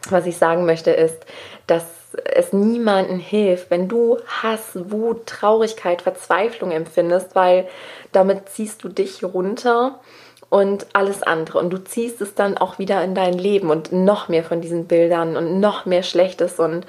Was 0.09 0.27
ich 0.27 0.37
sagen 0.37 0.65
möchte 0.65 0.93
ist, 0.93 1.19
dass 1.67 1.85
es 2.25 2.53
niemandem 2.53 3.19
hilft, 3.19 3.71
wenn 3.71 3.89
du 3.89 4.19
Hass, 4.27 4.71
Wut, 4.75 5.27
Traurigkeit, 5.27 6.03
Verzweiflung 6.03 6.71
empfindest, 6.73 7.35
weil 7.35 7.69
damit 8.13 8.49
ziehst 8.49 8.83
du 8.85 8.89
dich 8.89 9.23
runter 9.23 10.01
und 10.49 10.87
alles 10.93 11.23
andere. 11.23 11.59
Und 11.59 11.71
du 11.71 11.79
ziehst 11.79 12.21
es 12.21 12.35
dann 12.35 12.59
auch 12.59 12.79
wieder 12.79 13.03
in 13.05 13.15
dein 13.15 13.35
Leben 13.35 13.71
und 13.71 13.93
noch 13.93 14.29
mehr 14.29 14.45
von 14.45 14.61
diesen 14.61 14.87
Bildern 14.87 15.37
und 15.37 15.61
noch 15.61 15.87
mehr 15.87 16.03
Schlechtes. 16.03 16.59
Und 16.59 16.87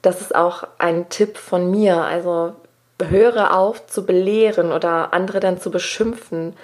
das 0.00 0.20
ist 0.20 0.34
auch 0.34 0.64
ein 0.78 1.08
Tipp 1.10 1.36
von 1.36 1.70
mir. 1.70 2.02
Also 2.02 2.54
höre 3.02 3.56
auf 3.56 3.86
zu 3.86 4.06
belehren 4.06 4.72
oder 4.72 5.12
andere 5.12 5.40
dann 5.40 5.60
zu 5.60 5.70
beschimpfen, 5.70 6.54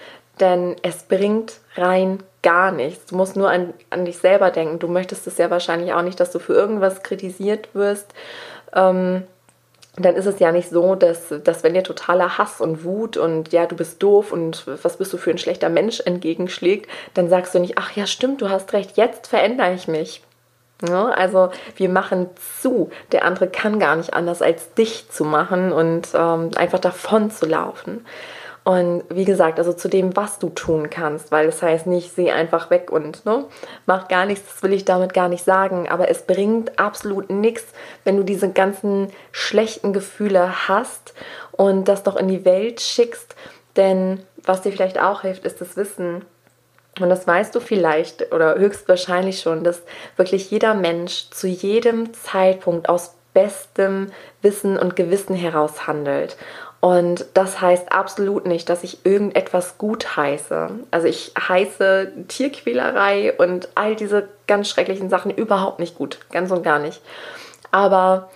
denn 0.41 0.77
es 0.83 1.03
bringt 1.03 1.55
rein 1.75 2.23
gar 2.43 2.73
nichts. 2.73 3.07
Du 3.07 3.17
musst 3.17 3.37
nur 3.37 3.51
an, 3.51 3.75
an 3.91 4.05
dich 4.05 4.19
selber 4.19 4.51
denken. 4.51 4.79
Du 4.79 4.89
möchtest 4.89 5.27
es 5.27 5.39
ja 5.39 5.51
wahrscheinlich 5.51 5.93
auch 5.93 6.03
nicht, 6.03 6.21
dass 6.21 6.31
du 6.31 6.39
für 6.39 6.55
irgendwas 6.55 7.03
kritisiert 7.03 7.69
wirst. 7.75 8.13
Ähm, 8.75 9.25
dann 9.97 10.15
ist 10.15 10.27
es 10.27 10.39
ja 10.39 10.53
nicht 10.53 10.71
so, 10.71 10.95
dass, 10.95 11.35
dass 11.43 11.65
wenn 11.65 11.75
dir 11.75 11.83
totaler 11.83 12.39
Hass 12.39 12.61
und 12.61 12.85
Wut 12.85 13.17
und 13.17 13.53
ja, 13.53 13.67
du 13.67 13.75
bist 13.75 14.03
doof 14.03 14.33
und 14.33 14.65
was 14.83 14.97
bist 14.99 15.13
du 15.13 15.17
für 15.17 15.31
ein 15.31 15.39
schlechter 15.39 15.69
Mensch 15.69 16.01
entgegenschlägt, 16.01 16.89
dann 17.15 17.29
sagst 17.29 17.55
du 17.55 17.59
nicht, 17.59 17.79
ach 17.79 17.93
ja, 17.93 18.07
stimmt, 18.07 18.41
du 18.41 18.49
hast 18.49 18.73
recht, 18.73 18.97
jetzt 18.97 19.27
verändere 19.27 19.75
ich 19.75 19.89
mich. 19.89 20.23
Ja, 20.87 21.07
also 21.07 21.51
wir 21.75 21.89
machen 21.89 22.29
zu. 22.61 22.91
Der 23.11 23.25
andere 23.25 23.49
kann 23.49 23.81
gar 23.81 23.97
nicht 23.97 24.15
anders, 24.15 24.43
als 24.43 24.75
dich 24.75 25.11
zu 25.11 25.25
machen 25.25 25.73
und 25.73 26.09
ähm, 26.15 26.51
einfach 26.57 26.79
davon 26.79 27.33
zu 27.33 27.47
laufen. 27.47 28.07
Und 28.69 29.05
wie 29.09 29.25
gesagt, 29.25 29.59
also 29.59 29.73
zu 29.73 29.89
dem, 29.89 30.15
was 30.15 30.39
du 30.39 30.51
tun 30.51 30.91
kannst, 30.91 31.33
weil 31.33 31.47
das 31.47 31.63
heißt 31.63 31.87
nicht, 31.87 32.15
seh 32.15 32.33
einfach 32.33 32.69
weg 32.69 32.93
und 32.93 33.25
ne, 33.25 33.47
mach 33.87 34.09
gar 34.09 34.27
nichts, 34.27 34.53
das 34.53 34.63
will 34.63 34.75
ich 34.75 34.85
damit 34.85 35.15
gar 35.15 35.31
nicht 35.31 35.43
sagen. 35.43 35.89
Aber 35.89 36.11
es 36.11 36.21
bringt 36.21 36.79
absolut 36.79 37.31
nichts, 37.31 37.65
wenn 38.05 38.19
du 38.19 38.25
diese 38.25 38.53
ganzen 38.53 39.11
schlechten 39.33 39.95
Gefühle 39.95 40.69
hast 40.69 41.15
und 41.53 41.89
das 41.89 42.03
doch 42.03 42.17
in 42.17 42.29
die 42.29 42.45
Welt 42.45 42.83
schickst. 42.83 43.37
Denn 43.77 44.21
was 44.45 44.61
dir 44.61 44.73
vielleicht 44.73 45.01
auch 45.01 45.23
hilft, 45.23 45.47
ist 45.47 45.63
das 45.63 45.79
Wissen. 45.79 46.27
Und 47.01 47.09
das 47.09 47.27
weißt 47.27 47.55
du 47.55 47.61
vielleicht 47.61 48.35
oder 48.35 48.57
höchstwahrscheinlich 48.59 49.41
schon, 49.41 49.65
dass 49.65 49.81
wirklich 50.19 50.51
jeder 50.51 50.75
Mensch 50.75 51.31
zu 51.31 51.47
jedem 51.47 52.13
Zeitpunkt 52.13 52.91
aus 52.91 53.15
bestem 53.39 54.11
Wissen 54.43 54.77
und 54.77 54.97
Gewissen 54.97 55.37
heraus 55.37 55.87
handelt. 55.87 56.37
Und 56.81 57.25
das 57.35 57.61
heißt 57.61 57.93
absolut 57.93 58.47
nicht, 58.47 58.69
dass 58.69 58.83
ich 58.83 59.07
irgendetwas 59.07 59.79
gut 59.79 60.17
heiße. 60.17 60.71
Also 60.91 61.07
ich 61.07 61.33
heiße 61.39 62.13
Tierquälerei 62.27 63.33
und 63.33 63.69
all 63.77 63.95
diese 63.95 64.29
ganz 64.49 64.69
schrecklichen 64.69 65.09
Sachen 65.09 65.31
überhaupt 65.31 65.79
nicht 65.79 65.97
gut, 65.97 66.19
ganz 66.33 66.51
und 66.51 66.65
gar 66.65 66.81
nicht. 66.81 67.01
Aber 67.71 68.29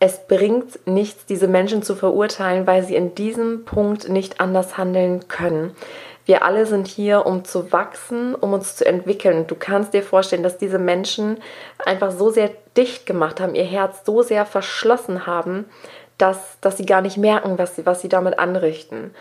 es 0.00 0.26
bringt 0.26 0.84
nichts, 0.88 1.26
diese 1.26 1.46
Menschen 1.46 1.84
zu 1.84 1.94
verurteilen, 1.94 2.66
weil 2.66 2.82
sie 2.82 2.96
in 2.96 3.14
diesem 3.14 3.64
Punkt 3.64 4.08
nicht 4.08 4.40
anders 4.40 4.76
handeln 4.76 5.28
können. 5.28 5.76
Wir 6.24 6.44
alle 6.44 6.66
sind 6.66 6.86
hier, 6.86 7.26
um 7.26 7.44
zu 7.44 7.72
wachsen, 7.72 8.34
um 8.34 8.52
uns 8.52 8.76
zu 8.76 8.86
entwickeln. 8.86 9.46
Du 9.46 9.56
kannst 9.56 9.92
dir 9.92 10.02
vorstellen, 10.02 10.44
dass 10.44 10.58
diese 10.58 10.78
Menschen 10.78 11.38
einfach 11.84 12.12
so 12.12 12.30
sehr 12.30 12.50
dicht 12.76 13.06
gemacht 13.06 13.40
haben, 13.40 13.54
ihr 13.54 13.64
Herz 13.64 14.02
so 14.04 14.22
sehr 14.22 14.46
verschlossen 14.46 15.26
haben, 15.26 15.64
dass, 16.18 16.58
dass 16.60 16.76
sie 16.76 16.86
gar 16.86 17.02
nicht 17.02 17.16
merken, 17.16 17.58
was 17.58 17.74
sie, 17.74 17.84
was 17.84 18.00
sie 18.00 18.08
damit 18.08 18.38
anrichten. 18.38 19.12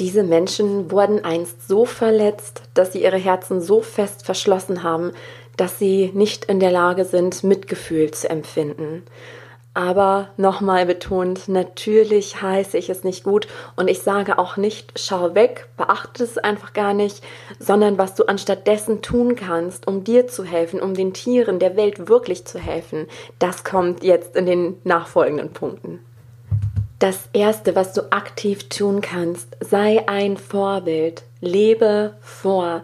Diese 0.00 0.24
Menschen 0.24 0.90
wurden 0.90 1.24
einst 1.24 1.68
so 1.68 1.86
verletzt, 1.86 2.62
dass 2.74 2.92
sie 2.92 3.02
ihre 3.02 3.16
Herzen 3.16 3.60
so 3.60 3.80
fest 3.80 4.26
verschlossen 4.26 4.82
haben, 4.82 5.12
dass 5.56 5.78
sie 5.78 6.10
nicht 6.14 6.46
in 6.46 6.60
der 6.60 6.72
Lage 6.72 7.04
sind, 7.04 7.44
Mitgefühl 7.44 8.10
zu 8.10 8.28
empfinden. 8.28 9.04
Aber 9.76 10.28
nochmal 10.36 10.86
betont, 10.86 11.48
natürlich 11.48 12.40
heiße 12.40 12.78
ich 12.78 12.88
es 12.90 13.02
nicht 13.02 13.24
gut 13.24 13.48
und 13.74 13.88
ich 13.88 14.02
sage 14.02 14.38
auch 14.38 14.56
nicht, 14.56 14.92
schau 14.96 15.34
weg, 15.34 15.66
beachte 15.76 16.22
es 16.22 16.38
einfach 16.38 16.72
gar 16.74 16.94
nicht, 16.94 17.24
sondern 17.58 17.98
was 17.98 18.14
du 18.14 18.24
anstattdessen 18.24 19.02
tun 19.02 19.34
kannst, 19.34 19.88
um 19.88 20.04
dir 20.04 20.28
zu 20.28 20.44
helfen, 20.44 20.80
um 20.80 20.94
den 20.94 21.12
Tieren 21.12 21.58
der 21.58 21.76
Welt 21.76 22.08
wirklich 22.08 22.44
zu 22.44 22.60
helfen, 22.60 23.08
das 23.40 23.64
kommt 23.64 24.04
jetzt 24.04 24.36
in 24.36 24.46
den 24.46 24.76
nachfolgenden 24.84 25.52
Punkten. 25.52 25.98
Das 27.00 27.28
Erste, 27.32 27.74
was 27.74 27.92
du 27.92 28.12
aktiv 28.12 28.68
tun 28.68 29.00
kannst, 29.00 29.56
sei 29.58 30.08
ein 30.08 30.36
Vorbild, 30.36 31.24
lebe 31.40 32.14
vor. 32.20 32.82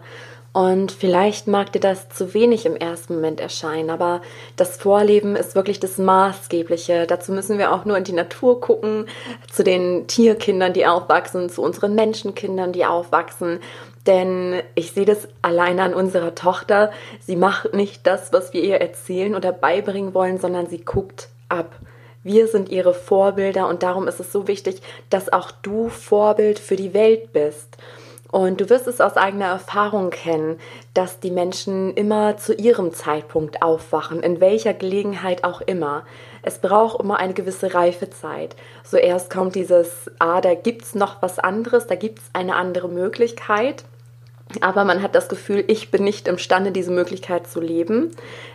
Und 0.53 0.91
vielleicht 0.91 1.47
mag 1.47 1.71
dir 1.71 1.79
das 1.79 2.09
zu 2.09 2.33
wenig 2.33 2.65
im 2.65 2.75
ersten 2.75 3.15
Moment 3.15 3.39
erscheinen, 3.39 3.89
aber 3.89 4.21
das 4.57 4.75
Vorleben 4.75 5.37
ist 5.37 5.55
wirklich 5.55 5.79
das 5.79 5.97
Maßgebliche. 5.97 7.07
Dazu 7.07 7.31
müssen 7.31 7.57
wir 7.57 7.71
auch 7.71 7.85
nur 7.85 7.97
in 7.97 8.03
die 8.03 8.11
Natur 8.11 8.59
gucken, 8.59 9.05
zu 9.49 9.63
den 9.63 10.07
Tierkindern, 10.07 10.73
die 10.73 10.85
aufwachsen, 10.85 11.49
zu 11.49 11.61
unseren 11.61 11.95
Menschenkindern, 11.95 12.73
die 12.73 12.85
aufwachsen. 12.85 13.59
Denn 14.07 14.61
ich 14.75 14.91
sehe 14.91 15.05
das 15.05 15.29
alleine 15.41 15.83
an 15.83 15.93
unserer 15.93 16.35
Tochter. 16.35 16.91
Sie 17.21 17.37
macht 17.37 17.73
nicht 17.73 18.05
das, 18.05 18.33
was 18.33 18.51
wir 18.51 18.61
ihr 18.61 18.81
erzählen 18.81 19.35
oder 19.35 19.53
beibringen 19.53 20.13
wollen, 20.13 20.37
sondern 20.37 20.67
sie 20.67 20.83
guckt 20.83 21.29
ab. 21.47 21.79
Wir 22.23 22.47
sind 22.47 22.69
ihre 22.69 22.93
Vorbilder 22.93 23.67
und 23.67 23.83
darum 23.83 24.07
ist 24.07 24.19
es 24.19 24.31
so 24.33 24.47
wichtig, 24.47 24.81
dass 25.09 25.31
auch 25.31 25.49
du 25.49 25.87
Vorbild 25.87 26.59
für 26.59 26.75
die 26.75 26.93
Welt 26.93 27.31
bist. 27.31 27.77
Und 28.31 28.61
du 28.61 28.69
wirst 28.69 28.87
es 28.87 29.01
aus 29.01 29.17
eigener 29.17 29.47
Erfahrung 29.47 30.09
kennen, 30.09 30.57
dass 30.93 31.19
die 31.19 31.31
Menschen 31.31 31.93
immer 31.95 32.37
zu 32.37 32.53
ihrem 32.53 32.93
Zeitpunkt 32.93 33.61
aufwachen, 33.61 34.23
in 34.23 34.39
welcher 34.39 34.73
Gelegenheit 34.73 35.43
auch 35.43 35.59
immer. 35.61 36.05
Es 36.41 36.59
braucht 36.59 37.01
immer 37.01 37.17
eine 37.17 37.33
gewisse 37.33 37.73
Reifezeit. 37.73 38.55
So 38.83 38.97
erst 38.97 39.29
kommt 39.29 39.55
dieses, 39.55 40.09
ah, 40.19 40.39
da 40.39 40.53
gibt 40.53 40.83
es 40.83 40.95
noch 40.95 41.21
was 41.21 41.39
anderes, 41.39 41.87
da 41.87 41.95
gibt 41.95 42.19
es 42.19 42.25
eine 42.33 42.55
andere 42.55 42.87
Möglichkeit 42.87 43.83
aber 44.61 44.83
man 44.83 45.01
hat 45.01 45.15
das 45.15 45.29
Gefühl, 45.29 45.63
ich 45.67 45.91
bin 45.91 46.03
nicht 46.03 46.27
imstande, 46.27 46.71
diese 46.71 46.91
Möglichkeit 46.91 47.47
zu 47.47 47.61
leben. 47.61 48.11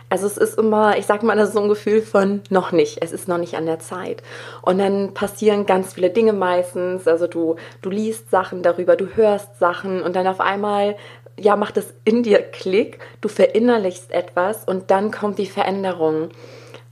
Also 0.09 0.27
es 0.27 0.37
ist 0.37 0.57
immer, 0.57 0.97
ich 0.97 1.05
sag 1.05 1.23
mal, 1.23 1.35
das 1.35 1.49
ist 1.49 1.55
so 1.55 1.61
ein 1.61 1.69
Gefühl 1.69 2.01
von 2.01 2.41
noch 2.49 2.71
nicht, 2.71 2.99
es 3.01 3.11
ist 3.11 3.27
noch 3.27 3.37
nicht 3.37 3.55
an 3.55 3.65
der 3.65 3.79
Zeit. 3.79 4.23
Und 4.61 4.79
dann 4.79 5.13
passieren 5.13 5.65
ganz 5.65 5.93
viele 5.93 6.09
Dinge 6.09 6.33
meistens, 6.33 7.07
also 7.07 7.27
du, 7.27 7.55
du 7.81 7.89
liest 7.89 8.29
Sachen 8.29 8.63
darüber, 8.63 8.95
du 8.95 9.07
hörst 9.15 9.59
Sachen 9.59 10.01
und 10.01 10.15
dann 10.15 10.27
auf 10.27 10.39
einmal, 10.39 10.95
ja, 11.39 11.55
macht 11.55 11.77
es 11.77 11.93
in 12.05 12.23
dir 12.23 12.39
Klick, 12.39 12.99
du 13.21 13.27
verinnerlichst 13.27 14.11
etwas 14.11 14.63
und 14.63 14.91
dann 14.91 15.11
kommt 15.11 15.37
die 15.39 15.45
Veränderung. 15.45 16.29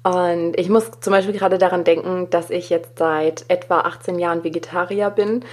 Und 0.03 0.53
ich 0.57 0.69
muss 0.69 0.91
zum 0.99 1.11
Beispiel 1.11 1.33
gerade 1.33 1.57
daran 1.57 1.83
denken, 1.83 2.29
dass 2.29 2.51
ich 2.51 2.69
jetzt 2.69 2.99
seit 2.99 3.45
etwa 3.47 3.79
18 3.79 4.19
Jahren 4.19 4.43
Vegetarier 4.43 5.09
bin 5.09 5.43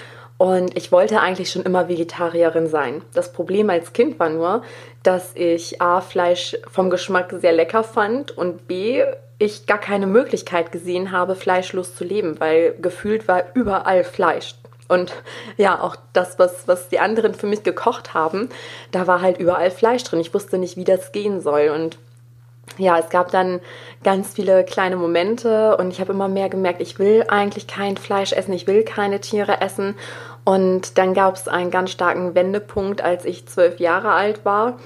und 0.43 0.77
ich 0.77 0.91
wollte 0.91 1.21
eigentlich 1.21 1.53
schon 1.53 1.63
immer 1.63 1.89
Vegetarierin 1.89 2.67
sein. 2.67 3.03
Das 3.15 3.33
Problem 3.33 3.71
als 3.71 3.93
Kind 3.93 4.19
war 4.19 4.29
nur, 4.29 4.63
dass 5.05 5.31
ich 5.37 5.81
A, 5.81 6.01
Fleisch 6.01 6.57
vom 6.69 6.91
Geschmack 6.91 7.33
sehr 7.41 7.53
lecker 7.53 7.85
fand 7.85 8.37
und 8.37 8.67
B, 8.67 9.05
ich 9.39 9.67
gar 9.67 9.79
keine 9.79 10.09
Möglichkeit 10.09 10.73
gesehen 10.73 11.13
habe, 11.13 11.37
fleischlos 11.37 11.95
zu 11.95 12.03
leben, 12.03 12.41
weil 12.41 12.75
gefühlt 12.83 13.29
war 13.29 13.55
überall 13.55 14.03
Fleisch. 14.03 14.57
Und 14.89 15.13
ja, 15.59 15.81
auch 15.81 15.95
das, 16.13 16.41
was, 16.41 16.67
was 16.67 16.89
die 16.89 16.99
anderen 16.99 17.35
für 17.35 17.47
mich 17.47 17.63
gekocht 17.63 18.13
haben, 18.13 18.49
da 18.91 19.07
war 19.07 19.23
halt 19.23 19.39
überall 19.39 19.71
Fleisch 19.71 20.03
drin. 20.03 20.19
Ich 20.19 20.35
wusste 20.35 20.59
nicht, 20.59 20.77
wie 20.77 20.83
das 20.83 21.13
gehen 21.13 21.41
soll. 21.41 21.69
Und 21.69 21.99
ja, 22.79 22.99
es 22.99 23.11
gab 23.11 23.31
dann 23.31 23.61
ganz 24.03 24.35
viele 24.35 24.65
kleine 24.65 24.97
Momente 24.97 25.77
und 25.77 25.91
ich 25.91 26.01
habe 26.01 26.13
immer 26.13 26.29
mehr 26.29 26.49
gemerkt, 26.49 26.81
ich 26.81 26.99
will 26.99 27.25
eigentlich 27.29 27.67
kein 27.67 27.97
Fleisch 27.97 28.33
essen, 28.33 28.53
ich 28.53 28.67
will 28.67 28.83
keine 28.83 29.21
Tiere 29.21 29.61
essen. 29.61 29.95
Und 30.45 30.99
dann 30.99 31.15
gab 31.15 31.37
es 31.37 31.47
einen 31.47 31.71
ganz 31.71 31.91
starken 31.91 32.35
Wendepunkt, 32.35 33.01
als 33.01 33.25
ich 33.25 33.47
zwölf 33.47 33.79
Jahre 33.79 34.11
alt 34.11 34.45
war, 34.45 34.79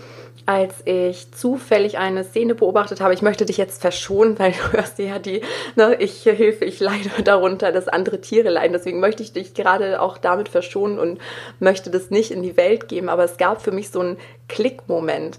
als 0.45 0.75
ich 0.85 1.33
zufällig 1.33 1.99
eine 1.99 2.25
Szene 2.25 2.55
beobachtet 2.55 3.01
habe. 3.01 3.15
Ich 3.15 3.23
möchte 3.23 3.47
dich 3.47 3.57
jetzt 3.57 3.81
verschonen, 3.81 4.39
weil 4.39 4.53
du 4.53 4.73
hörst 4.73 4.99
ja 4.99 5.19
die, 5.19 5.41
ne, 5.75 5.97
ich 5.99 6.23
hilfe, 6.23 6.65
ich 6.65 6.79
leide 6.81 7.11
darunter, 7.25 7.73
dass 7.73 7.89
andere 7.89 8.21
Tiere 8.21 8.51
leiden. 8.51 8.75
Deswegen 8.75 9.01
möchte 9.01 9.23
ich 9.23 9.33
dich 9.33 9.55
gerade 9.55 10.01
auch 10.01 10.19
damit 10.19 10.49
verschonen 10.49 10.99
und 10.99 11.19
möchte 11.59 11.91
das 11.91 12.11
nicht 12.11 12.31
in 12.31 12.43
die 12.43 12.57
Welt 12.57 12.89
geben. 12.89 13.09
Aber 13.09 13.25
es 13.25 13.39
gab 13.39 13.63
für 13.63 13.73
mich 13.73 13.91
so 13.91 14.01
einen 14.01 14.19
Klickmoment. 14.49 15.39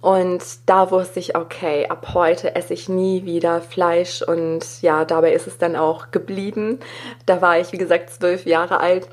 Und 0.00 0.42
da 0.66 0.90
wusste 0.90 1.20
ich, 1.20 1.36
okay, 1.36 1.86
ab 1.88 2.08
heute 2.12 2.56
esse 2.56 2.74
ich 2.74 2.88
nie 2.88 3.24
wieder 3.24 3.60
Fleisch. 3.60 4.20
Und 4.20 4.82
ja, 4.82 5.04
dabei 5.04 5.32
ist 5.32 5.46
es 5.46 5.58
dann 5.58 5.76
auch 5.76 6.10
geblieben. 6.10 6.80
Da 7.24 7.40
war 7.40 7.60
ich, 7.60 7.70
wie 7.70 7.78
gesagt, 7.78 8.10
zwölf 8.10 8.44
Jahre 8.44 8.80
alt 8.80 9.06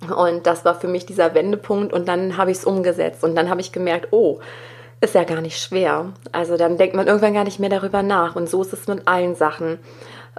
und 0.00 0.46
das 0.46 0.64
war 0.64 0.74
für 0.74 0.88
mich 0.88 1.06
dieser 1.06 1.34
Wendepunkt 1.34 1.92
und 1.92 2.08
dann 2.08 2.36
habe 2.36 2.50
ich 2.50 2.58
es 2.58 2.64
umgesetzt 2.64 3.24
und 3.24 3.34
dann 3.34 3.48
habe 3.48 3.60
ich 3.60 3.72
gemerkt, 3.72 4.08
oh, 4.10 4.40
ist 5.00 5.14
ja 5.14 5.24
gar 5.24 5.40
nicht 5.40 5.60
schwer. 5.60 6.12
Also 6.32 6.56
dann 6.56 6.76
denkt 6.76 6.94
man 6.94 7.06
irgendwann 7.06 7.34
gar 7.34 7.44
nicht 7.44 7.60
mehr 7.60 7.70
darüber 7.70 8.02
nach 8.02 8.36
und 8.36 8.48
so 8.48 8.62
ist 8.62 8.72
es 8.72 8.86
mit 8.86 9.06
allen 9.06 9.34
Sachen. 9.34 9.78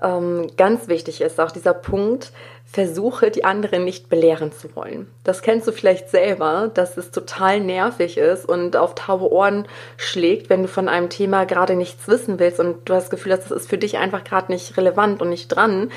Ähm, 0.05 0.51
ganz 0.55 0.88
wichtig 0.88 1.21
ist 1.21 1.39
auch 1.39 1.50
dieser 1.50 1.74
Punkt, 1.74 2.31
versuche 2.65 3.31
die 3.31 3.43
anderen 3.43 3.85
nicht 3.85 4.09
belehren 4.09 4.51
zu 4.51 4.75
wollen. 4.75 5.07
Das 5.24 5.41
kennst 5.41 5.67
du 5.67 5.71
vielleicht 5.71 6.09
selber, 6.09 6.69
dass 6.74 6.97
es 6.97 7.09
total 7.09 7.59
nervig 7.59 8.17
ist 8.17 8.47
und 8.47 8.75
auf 8.75 8.93
taube 8.93 9.31
Ohren 9.31 9.67
schlägt, 9.97 10.50
wenn 10.50 10.62
du 10.62 10.67
von 10.67 10.89
einem 10.89 11.09
Thema 11.09 11.45
gerade 11.45 11.75
nichts 11.75 12.07
wissen 12.07 12.38
willst 12.38 12.59
und 12.59 12.88
du 12.88 12.93
hast 12.93 13.05
das 13.05 13.09
Gefühl, 13.12 13.31
dass 13.31 13.45
es 13.45 13.51
ist 13.51 13.69
für 13.69 13.77
dich 13.77 13.97
einfach 13.97 14.24
gerade 14.24 14.51
nicht 14.51 14.77
relevant 14.77 15.21
und 15.21 15.29
nicht 15.29 15.47
dran 15.47 15.91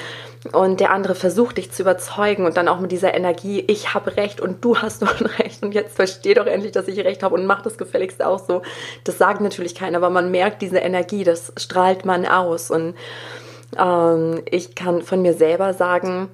und 0.52 0.80
der 0.80 0.92
andere 0.92 1.14
versucht 1.14 1.58
dich 1.58 1.72
zu 1.72 1.82
überzeugen 1.82 2.46
und 2.46 2.56
dann 2.56 2.68
auch 2.68 2.80
mit 2.80 2.92
dieser 2.92 3.14
Energie, 3.14 3.64
ich 3.66 3.92
habe 3.92 4.16
recht 4.16 4.40
und 4.40 4.64
du 4.64 4.78
hast 4.78 5.02
doch 5.02 5.20
recht 5.38 5.62
und 5.62 5.72
jetzt 5.72 5.96
versteh 5.96 6.32
doch 6.34 6.46
endlich, 6.46 6.72
dass 6.72 6.88
ich 6.88 6.98
recht 7.00 7.22
habe 7.22 7.34
und 7.34 7.44
mach 7.44 7.60
das 7.62 7.76
gefälligst 7.76 8.22
auch 8.22 8.38
so. 8.38 8.62
Das 9.04 9.18
sagt 9.18 9.40
natürlich 9.40 9.74
keiner, 9.74 9.98
aber 9.98 10.10
man 10.10 10.30
merkt 10.30 10.62
diese 10.62 10.78
Energie, 10.78 11.24
das 11.24 11.52
strahlt 11.56 12.04
man 12.04 12.24
aus 12.24 12.70
und 12.70 12.94
ähm, 13.76 14.42
ich 14.50 14.74
kann 14.74 15.02
von 15.02 15.22
mir 15.22 15.34
selber 15.34 15.74
sagen, 15.74 16.28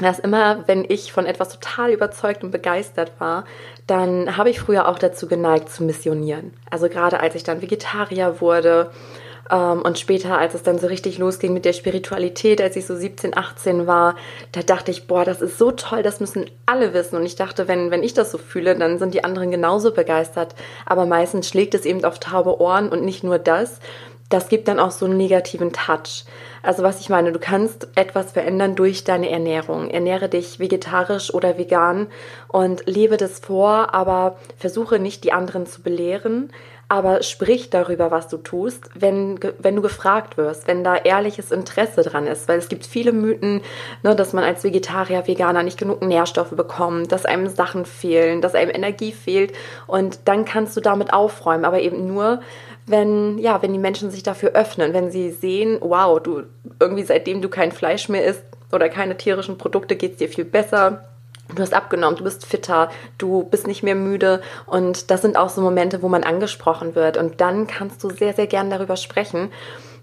dass 0.00 0.18
immer, 0.18 0.66
wenn 0.66 0.84
ich 0.88 1.12
von 1.12 1.26
etwas 1.26 1.50
total 1.50 1.90
überzeugt 1.90 2.42
und 2.42 2.50
begeistert 2.50 3.12
war, 3.18 3.44
dann 3.86 4.36
habe 4.36 4.50
ich 4.50 4.60
früher 4.60 4.88
auch 4.88 4.98
dazu 4.98 5.26
geneigt 5.26 5.68
zu 5.68 5.84
missionieren. 5.84 6.52
Also 6.70 6.88
gerade 6.88 7.20
als 7.20 7.34
ich 7.34 7.42
dann 7.42 7.60
Vegetarier 7.60 8.40
wurde 8.40 8.90
ähm, 9.50 9.82
und 9.82 9.98
später, 9.98 10.38
als 10.38 10.54
es 10.54 10.62
dann 10.62 10.78
so 10.78 10.86
richtig 10.86 11.18
losging 11.18 11.52
mit 11.52 11.64
der 11.64 11.72
Spiritualität, 11.72 12.60
als 12.60 12.76
ich 12.76 12.86
so 12.86 12.94
17, 12.94 13.36
18 13.36 13.86
war, 13.86 14.14
da 14.52 14.62
dachte 14.62 14.90
ich, 14.90 15.06
boah, 15.06 15.24
das 15.24 15.42
ist 15.42 15.58
so 15.58 15.72
toll, 15.72 16.02
das 16.02 16.20
müssen 16.20 16.46
alle 16.66 16.94
wissen. 16.94 17.16
Und 17.16 17.26
ich 17.26 17.36
dachte, 17.36 17.68
wenn, 17.68 17.90
wenn 17.90 18.02
ich 18.02 18.14
das 18.14 18.30
so 18.30 18.38
fühle, 18.38 18.76
dann 18.76 18.98
sind 18.98 19.12
die 19.12 19.24
anderen 19.24 19.50
genauso 19.50 19.92
begeistert. 19.92 20.54
Aber 20.86 21.04
meistens 21.06 21.48
schlägt 21.48 21.74
es 21.74 21.84
eben 21.84 22.04
auf 22.04 22.20
taube 22.20 22.60
Ohren 22.60 22.88
und 22.88 23.04
nicht 23.04 23.24
nur 23.24 23.38
das. 23.38 23.80
Das 24.28 24.48
gibt 24.48 24.68
dann 24.68 24.78
auch 24.78 24.92
so 24.92 25.06
einen 25.06 25.16
negativen 25.16 25.72
Touch. 25.72 26.24
Also 26.62 26.82
was 26.82 27.00
ich 27.00 27.08
meine, 27.08 27.32
du 27.32 27.38
kannst 27.38 27.88
etwas 27.94 28.32
verändern 28.32 28.76
durch 28.76 29.04
deine 29.04 29.30
Ernährung. 29.30 29.90
Ernähre 29.90 30.28
dich 30.28 30.58
vegetarisch 30.58 31.32
oder 31.32 31.58
vegan 31.58 32.08
und 32.48 32.86
lebe 32.86 33.16
das 33.16 33.40
vor, 33.40 33.94
aber 33.94 34.36
versuche 34.56 34.98
nicht 34.98 35.24
die 35.24 35.32
anderen 35.32 35.66
zu 35.66 35.82
belehren, 35.82 36.50
aber 36.90 37.22
sprich 37.22 37.70
darüber, 37.70 38.10
was 38.10 38.26
du 38.26 38.36
tust, 38.36 38.90
wenn, 38.96 39.38
wenn 39.60 39.76
du 39.76 39.80
gefragt 39.80 40.36
wirst, 40.36 40.66
wenn 40.66 40.82
da 40.82 40.96
ehrliches 40.96 41.52
Interesse 41.52 42.02
dran 42.02 42.26
ist. 42.26 42.48
Weil 42.48 42.58
es 42.58 42.68
gibt 42.68 42.84
viele 42.84 43.12
Mythen, 43.12 43.62
ne, 44.02 44.16
dass 44.16 44.32
man 44.32 44.42
als 44.42 44.64
Vegetarier, 44.64 45.28
Veganer 45.28 45.62
nicht 45.62 45.78
genug 45.78 46.02
Nährstoffe 46.02 46.50
bekommt, 46.50 47.12
dass 47.12 47.26
einem 47.26 47.46
Sachen 47.46 47.86
fehlen, 47.86 48.40
dass 48.40 48.56
einem 48.56 48.72
Energie 48.72 49.12
fehlt. 49.12 49.52
Und 49.86 50.18
dann 50.24 50.44
kannst 50.44 50.76
du 50.76 50.80
damit 50.80 51.12
aufräumen, 51.12 51.64
aber 51.64 51.78
eben 51.80 52.08
nur, 52.08 52.40
wenn, 52.86 53.38
ja, 53.38 53.62
wenn 53.62 53.72
die 53.72 53.78
Menschen 53.78 54.10
sich 54.10 54.22
dafür 54.22 54.50
öffnen, 54.50 54.92
wenn 54.92 55.10
sie 55.10 55.30
sehen, 55.30 55.78
wow, 55.80 56.20
du 56.20 56.42
irgendwie 56.78 57.04
seitdem 57.04 57.42
du 57.42 57.48
kein 57.48 57.72
Fleisch 57.72 58.08
mehr 58.08 58.24
isst 58.24 58.44
oder 58.72 58.88
keine 58.88 59.16
tierischen 59.16 59.58
Produkte, 59.58 59.96
geht 59.96 60.12
es 60.12 60.18
dir 60.18 60.28
viel 60.28 60.44
besser. 60.44 61.04
Du 61.54 61.62
hast 61.62 61.74
abgenommen, 61.74 62.16
du 62.16 62.24
bist 62.24 62.46
fitter, 62.46 62.90
du 63.18 63.42
bist 63.42 63.66
nicht 63.66 63.82
mehr 63.82 63.96
müde 63.96 64.40
und 64.66 65.10
das 65.10 65.22
sind 65.22 65.36
auch 65.36 65.48
so 65.48 65.60
Momente, 65.60 66.00
wo 66.00 66.08
man 66.08 66.22
angesprochen 66.22 66.94
wird 66.94 67.16
und 67.16 67.40
dann 67.40 67.66
kannst 67.66 68.04
du 68.04 68.10
sehr, 68.10 68.34
sehr 68.34 68.46
gern 68.46 68.70
darüber 68.70 68.96
sprechen. 68.96 69.50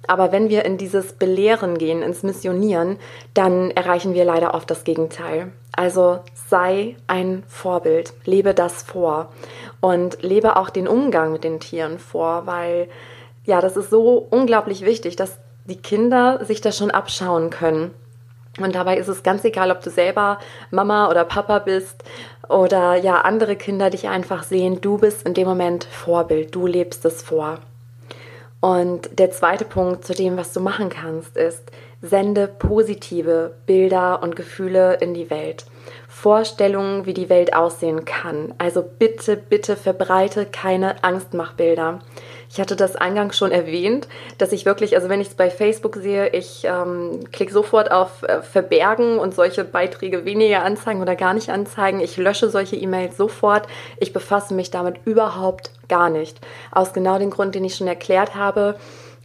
Aber 0.08 0.32
wenn 0.32 0.50
wir 0.50 0.66
in 0.66 0.78
dieses 0.78 1.14
Belehren 1.14 1.78
gehen, 1.78 2.02
ins 2.02 2.24
Missionieren, 2.24 2.98
dann 3.34 3.72
erreichen 3.72 4.14
wir 4.14 4.26
leider 4.26 4.54
oft 4.54 4.70
das 4.72 4.84
Gegenteil. 4.84 5.52
Also 5.74 6.20
sei 6.50 6.96
ein 7.08 7.44
Vorbild, 7.48 8.14
lebe 8.26 8.54
das 8.54 8.82
vor 8.84 9.32
und 9.82 10.24
lebe 10.24 10.56
auch 10.56 10.70
den 10.70 10.88
Umgang 10.88 11.32
mit 11.34 11.44
den 11.44 11.60
Tieren 11.60 12.00
vor, 12.00 12.48
weil 12.48 12.90
ja, 13.46 13.62
das 13.62 13.78
ist 13.78 13.90
so 13.90 14.28
unglaublich 14.30 14.86
wichtig, 14.86 15.16
dass 15.16 15.38
die 15.66 15.78
Kinder 15.78 16.44
sich 16.46 16.62
das 16.62 16.78
schon 16.78 16.92
abschauen 16.92 17.50
können. 17.50 17.94
Und 18.60 18.74
dabei 18.76 18.98
ist 18.98 19.08
es 19.08 19.24
ganz 19.24 19.44
egal, 19.44 19.72
ob 19.72 19.82
du 19.82 19.90
selber 19.90 20.40
Mama 20.72 21.10
oder 21.10 21.24
Papa 21.26 21.60
bist 21.60 22.04
oder 22.50 22.96
ja, 22.96 23.22
andere 23.22 23.56
Kinder 23.56 23.90
dich 23.90 24.08
einfach 24.08 24.44
sehen. 24.44 24.82
Du 24.82 24.98
bist 24.98 25.28
in 25.28 25.34
dem 25.34 25.48
Moment 25.48 25.84
Vorbild. 25.84 26.56
Du 26.56 26.66
lebst 26.66 27.06
es 27.06 27.22
vor. 27.22 27.60
Und 28.60 29.20
der 29.20 29.32
zweite 29.32 29.66
Punkt 29.66 30.06
zu 30.06 30.14
dem, 30.14 30.36
was 30.36 30.52
du 30.54 30.60
machen 30.60 30.90
kannst, 30.90 31.38
ist, 31.38 31.72
sende 32.02 32.48
positive 32.48 33.56
Bilder 33.66 34.22
und 34.24 34.36
Gefühle 34.36 34.96
in 34.96 35.14
die 35.14 35.30
Welt. 35.30 35.66
Vorstellungen, 36.08 37.06
wie 37.06 37.14
die 37.14 37.30
Welt 37.30 37.54
aussehen 37.54 38.04
kann. 38.06 38.54
Also 38.58 38.84
bitte, 38.84 39.38
bitte 39.38 39.76
verbreite 39.76 40.46
keine 40.46 41.04
Angstmachbilder. 41.04 42.00
Ich 42.50 42.60
hatte 42.60 42.76
das 42.76 42.96
eingangs 42.96 43.38
schon 43.38 43.52
erwähnt, 43.52 44.08
dass 44.38 44.52
ich 44.52 44.66
wirklich, 44.66 44.96
also 44.96 45.10
wenn 45.10 45.22
ich 45.22 45.28
es 45.28 45.34
bei 45.34 45.50
Facebook 45.50 45.96
sehe, 45.98 46.30
ich 46.30 46.64
ähm, 46.64 47.26
klicke 47.32 47.52
sofort 47.52 47.92
auf 47.92 48.24
äh, 48.24 48.42
Verbergen 48.42 49.20
und 49.20 49.36
solche 49.36 49.64
Beiträge 49.64 50.26
weniger 50.26 50.64
anzeigen 50.64 51.02
oder 51.02 51.16
gar 51.16 51.34
nicht 51.34 51.50
anzeigen. 51.50 52.00
Ich 52.00 52.18
lösche 52.18 52.50
solche 52.50 52.78
E-Mails 52.78 53.18
sofort. 53.18 53.68
Ich 54.00 54.14
befasse 54.14 54.54
mich 54.54 54.72
damit 54.72 54.96
überhaupt 55.06 55.72
gar 55.90 56.10
nicht. 56.10 56.40
Aus 56.72 56.94
genau 56.94 57.20
dem 57.20 57.32
Grund, 57.32 57.54
den 57.54 57.66
ich 57.66 57.76
schon 57.76 57.88
erklärt 57.88 58.36
habe. 58.36 58.76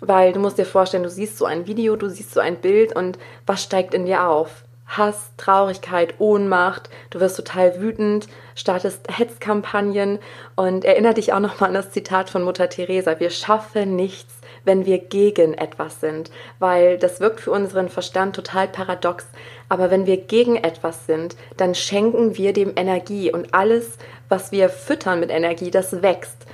Weil 0.01 0.33
du 0.33 0.41
musst 0.41 0.59
dir 0.59 0.67
vorstellen, 0.67 1.05
du 1.05 1.11
siehst 1.11 1.39
so 1.39 1.45
ein 1.45 1.69
Video, 1.69 1.95
du 1.95 2.09
siehst 2.09 2.35
so 2.35 2.41
ein 2.41 2.57
Bild 2.57 2.95
und 2.97 3.19
was 3.47 3.63
steigt 3.63 3.95
in 3.95 4.05
dir 4.05 4.27
auf? 4.27 4.65
Hass, 4.96 5.33
Traurigkeit, 5.37 6.14
Ohnmacht. 6.18 6.90
Du 7.11 7.20
wirst 7.20 7.37
total 7.37 7.81
wütend, 7.81 8.28
startest 8.55 9.07
Hetzkampagnen 9.11 10.18
und 10.55 10.85
erinnere 10.85 11.14
dich 11.14 11.33
auch 11.33 11.40
nochmal 11.40 11.70
an 11.70 11.74
das 11.74 11.90
Zitat 11.90 12.28
von 12.31 12.42
Mutter 12.42 12.68
Teresa. 12.68 13.18
Wir 13.18 13.31
schaffen 13.31 13.96
nichts, 13.96 14.35
wenn 14.64 14.85
wir 14.87 14.98
gegen 14.98 15.55
etwas 15.55 16.00
sind, 16.00 16.31
weil 16.59 16.98
das 16.98 17.20
wirkt 17.20 17.40
für 17.40 17.50
unseren 17.50 17.88
Verstand 17.88 18.37
total 18.37 18.68
paradox. 18.68 19.26
Aber 19.68 19.90
wenn 19.90 20.07
wir 20.07 20.18
gegen 20.18 20.57
etwas 20.57 21.07
sind, 21.07 21.37
dann 21.57 21.74
schenken 21.74 22.37
wir 22.37 22.52
dem 22.52 22.72
Energie 22.76 23.33
und 23.33 23.55
alles, 23.55 23.96
was 24.28 24.52
wir 24.52 24.68
füttern 24.68 25.20
mit 25.20 25.31
Energie, 25.31 25.70
das 25.70 26.02
wächst. 26.02 26.46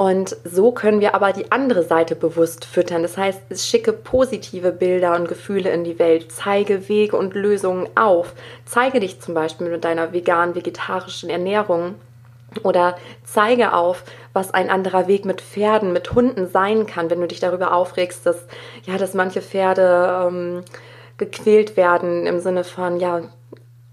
Und 0.00 0.34
so 0.44 0.72
können 0.72 1.02
wir 1.02 1.14
aber 1.14 1.34
die 1.34 1.52
andere 1.52 1.82
Seite 1.82 2.16
bewusst 2.16 2.64
füttern. 2.64 3.02
Das 3.02 3.18
heißt, 3.18 3.42
schicke 3.54 3.92
positive 3.92 4.72
Bilder 4.72 5.14
und 5.14 5.28
Gefühle 5.28 5.68
in 5.68 5.84
die 5.84 5.98
Welt, 5.98 6.32
zeige 6.32 6.88
Wege 6.88 7.18
und 7.18 7.34
Lösungen 7.34 7.86
auf. 7.96 8.32
Zeige 8.64 9.00
dich 9.00 9.20
zum 9.20 9.34
Beispiel 9.34 9.68
mit 9.68 9.84
deiner 9.84 10.14
vegan-vegetarischen 10.14 11.28
Ernährung 11.28 11.96
oder 12.62 12.96
zeige 13.24 13.74
auf, 13.74 14.04
was 14.32 14.54
ein 14.54 14.70
anderer 14.70 15.06
Weg 15.06 15.26
mit 15.26 15.42
Pferden, 15.42 15.92
mit 15.92 16.14
Hunden 16.14 16.48
sein 16.48 16.86
kann, 16.86 17.10
wenn 17.10 17.20
du 17.20 17.26
dich 17.26 17.40
darüber 17.40 17.74
aufregst, 17.74 18.24
dass, 18.24 18.46
ja, 18.84 18.96
dass 18.96 19.12
manche 19.12 19.42
Pferde 19.42 20.28
ähm, 20.28 20.64
gequält 21.18 21.76
werden 21.76 22.26
im 22.26 22.40
Sinne 22.40 22.64
von, 22.64 22.98
ja, 23.00 23.20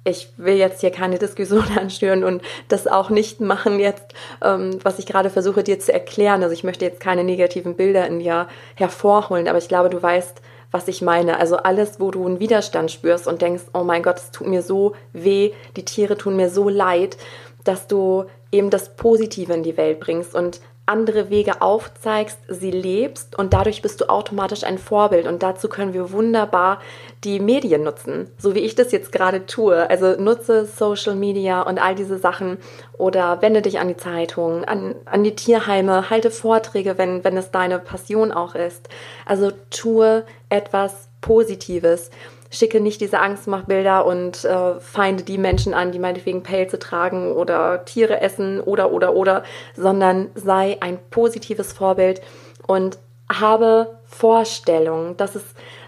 ich 0.08 0.30
will 0.38 0.56
jetzt 0.56 0.82
hier 0.82 0.92
keine 0.92 1.20
Diskussion 1.20 1.66
anstören 1.78 2.24
und 2.24 2.42
das 2.68 2.88
auch 2.88 3.10
nicht 3.10 3.42
machen 3.42 3.80
jetzt, 3.80 4.14
ähm, 4.44 4.80
was 4.84 5.00
ich 5.00 5.06
gerade 5.06 5.30
versuche 5.30 5.64
dir 5.64 5.80
zu 5.80 5.94
erklären. 5.94 6.44
Also 6.44 6.54
ich 6.54 6.64
möchte 6.64 6.86
jetzt 6.86 7.00
keine 7.00 7.24
negativen 7.24 7.76
Bilder 7.76 8.08
in 8.08 8.20
dir 8.20 8.48
hervorholen, 8.76 9.48
aber 9.48 9.58
ich 9.58 9.68
glaube, 9.68 9.90
du 9.90 10.02
weißt, 10.02 10.42
was 10.72 10.88
ich 10.88 11.02
meine. 11.02 11.40
Also 11.40 11.58
alles, 11.58 12.00
wo 12.00 12.12
du 12.12 12.26
einen 12.26 12.40
Widerstand 12.40 12.92
spürst 12.92 13.28
und 13.28 13.42
denkst, 13.42 13.64
oh 13.74 13.84
mein 13.84 14.04
Gott, 14.04 14.18
es 14.18 14.32
tut 14.32 14.48
mir 14.48 14.62
so 14.62 14.94
weh, 15.14 15.52
die 15.76 15.86
Tiere 15.86 16.18
tun 16.18 16.36
mir 16.36 16.50
so 16.50 16.70
leid, 16.70 17.18
dass 17.64 17.88
du 17.88 18.26
eben 18.52 18.70
das 18.70 18.96
Positive 18.96 19.54
in 19.54 19.64
die 19.64 19.78
Welt 19.78 20.00
bringst 20.00 20.36
und 20.36 20.62
andere 20.88 21.30
Wege 21.30 21.62
aufzeigst, 21.62 22.40
sie 22.48 22.72
lebst 22.72 23.38
und 23.38 23.54
dadurch 23.54 23.82
bist 23.82 24.00
du 24.00 24.10
automatisch 24.10 24.64
ein 24.64 24.78
Vorbild. 24.78 25.28
Und 25.28 25.44
dazu 25.44 25.68
können 25.68 25.94
wir 25.94 26.12
wunderbar 26.12 26.80
die 27.24 27.40
Medien 27.40 27.84
nutzen, 27.84 28.30
so 28.38 28.54
wie 28.54 28.60
ich 28.60 28.76
das 28.76 28.92
jetzt 28.92 29.12
gerade 29.12 29.46
tue. 29.46 29.90
Also 29.90 30.20
nutze 30.20 30.66
Social 30.66 31.16
Media 31.16 31.62
und 31.62 31.80
all 31.80 31.96
diese 31.96 32.18
Sachen 32.18 32.58
oder 32.98 33.42
wende 33.42 33.62
dich 33.62 33.80
an 33.80 33.88
die 33.88 33.98
Zeitung, 33.98 34.64
an, 34.66 34.96
an 35.06 35.24
die 35.24 35.36
Tierheime, 35.36 36.10
halte 36.10 36.32
Vorträge, 36.32 36.98
wenn, 36.98 37.24
wenn 37.24 37.38
es 37.38 37.52
deine 37.52 37.80
Passion 37.80 38.32
auch 38.32 38.56
ist. 38.56 38.90
Also 39.26 39.52
tue 39.70 40.26
etwas 40.50 41.10
Positives 41.22 42.12
schicke 42.50 42.80
nicht 42.80 43.02
diese 43.02 43.20
Angstmachbilder 43.20 44.06
und 44.06 44.46
äh, 44.46 44.80
feinde 44.80 45.24
die 45.24 45.38
Menschen 45.38 45.74
an, 45.74 45.92
die 45.92 46.00
meinetwegen 46.00 46.44
Pelze 46.44 46.80
tragen 46.80 47.34
oder 47.34 47.86
Tiere 47.86 48.22
essen 48.22 48.62
oder 48.62 48.92
oder 48.92 49.16
oder, 49.16 49.44
sondern 49.76 50.30
sei 50.36 50.78
ein 50.80 50.98
positives 51.10 51.74
Vorbild 51.74 52.22
und 52.66 53.00
habe 53.32 54.00
Vorstellungen. 54.06 55.18
Das 55.18 55.36
ist 55.36 55.48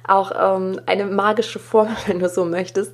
auch 0.10 0.32
ähm, 0.38 0.82
eine 0.86 1.06
magische 1.06 1.60
Formel, 1.60 1.96
wenn 2.08 2.20
du 2.20 2.30
so 2.30 2.46
möchtest 2.46 2.94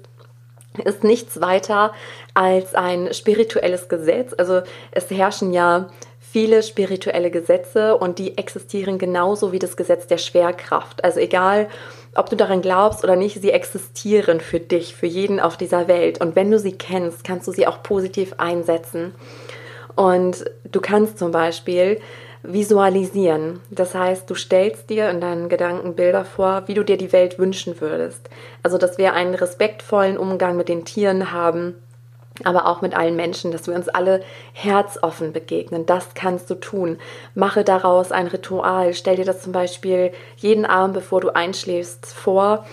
ist 0.83 1.05
nichts 1.05 1.39
weiter 1.39 1.93
als 2.33 2.75
ein 2.75 3.13
spirituelles 3.13 3.87
Gesetz. 3.87 4.33
Also 4.37 4.61
es 4.91 5.09
herrschen 5.09 5.53
ja 5.53 5.87
viele 6.19 6.63
spirituelle 6.63 7.31
Gesetze 7.31 7.97
und 7.97 8.19
die 8.19 8.37
existieren 8.37 8.97
genauso 8.97 9.53
wie 9.53 9.59
das 9.59 9.77
Gesetz 9.77 10.05
der 10.07 10.17
Schwerkraft. 10.17 11.01
Also 11.01 11.21
egal, 11.21 11.69
ob 12.13 12.29
du 12.29 12.35
daran 12.35 12.61
glaubst 12.61 13.05
oder 13.05 13.15
nicht, 13.15 13.41
sie 13.41 13.51
existieren 13.51 14.41
für 14.41 14.59
dich, 14.59 14.95
für 14.95 15.05
jeden 15.05 15.39
auf 15.39 15.55
dieser 15.55 15.87
Welt. 15.87 16.19
Und 16.19 16.35
wenn 16.35 16.51
du 16.51 16.59
sie 16.59 16.73
kennst, 16.73 17.23
kannst 17.23 17.47
du 17.47 17.53
sie 17.53 17.67
auch 17.67 17.83
positiv 17.83 18.33
einsetzen. 18.37 19.15
Und 19.95 20.43
du 20.69 20.81
kannst 20.81 21.19
zum 21.19 21.31
Beispiel 21.31 22.01
visualisieren. 22.47 23.59
Das 23.69 23.95
heißt, 23.95 24.29
du 24.29 24.35
stellst 24.35 24.89
dir 24.89 25.09
in 25.09 25.21
deinen 25.21 25.49
Gedanken 25.49 25.95
Bilder 25.95 26.25
vor, 26.25 26.63
wie 26.67 26.73
du 26.73 26.83
dir 26.83 26.97
die 26.97 27.11
Welt 27.11 27.39
wünschen 27.39 27.79
würdest. 27.81 28.29
Also, 28.63 28.77
dass 28.77 28.97
wir 28.97 29.13
einen 29.13 29.35
respektvollen 29.35 30.17
Umgang 30.17 30.57
mit 30.57 30.69
den 30.69 30.85
Tieren 30.85 31.31
haben, 31.31 31.75
aber 32.43 32.67
auch 32.67 32.81
mit 32.81 32.95
allen 32.95 33.15
Menschen, 33.15 33.51
dass 33.51 33.67
wir 33.67 33.75
uns 33.75 33.87
alle 33.87 34.21
herzoffen 34.53 35.31
begegnen. 35.31 35.85
Das 35.85 36.13
kannst 36.13 36.49
du 36.49 36.55
tun. 36.55 36.97
Mache 37.33 37.63
daraus 37.63 38.11
ein 38.11 38.27
Ritual. 38.27 38.93
Stell 38.93 39.15
dir 39.15 39.25
das 39.25 39.41
zum 39.41 39.53
Beispiel 39.53 40.11
jeden 40.37 40.65
Abend, 40.65 40.93
bevor 40.95 41.21
du 41.21 41.29
einschläfst, 41.33 42.07
vor. 42.07 42.65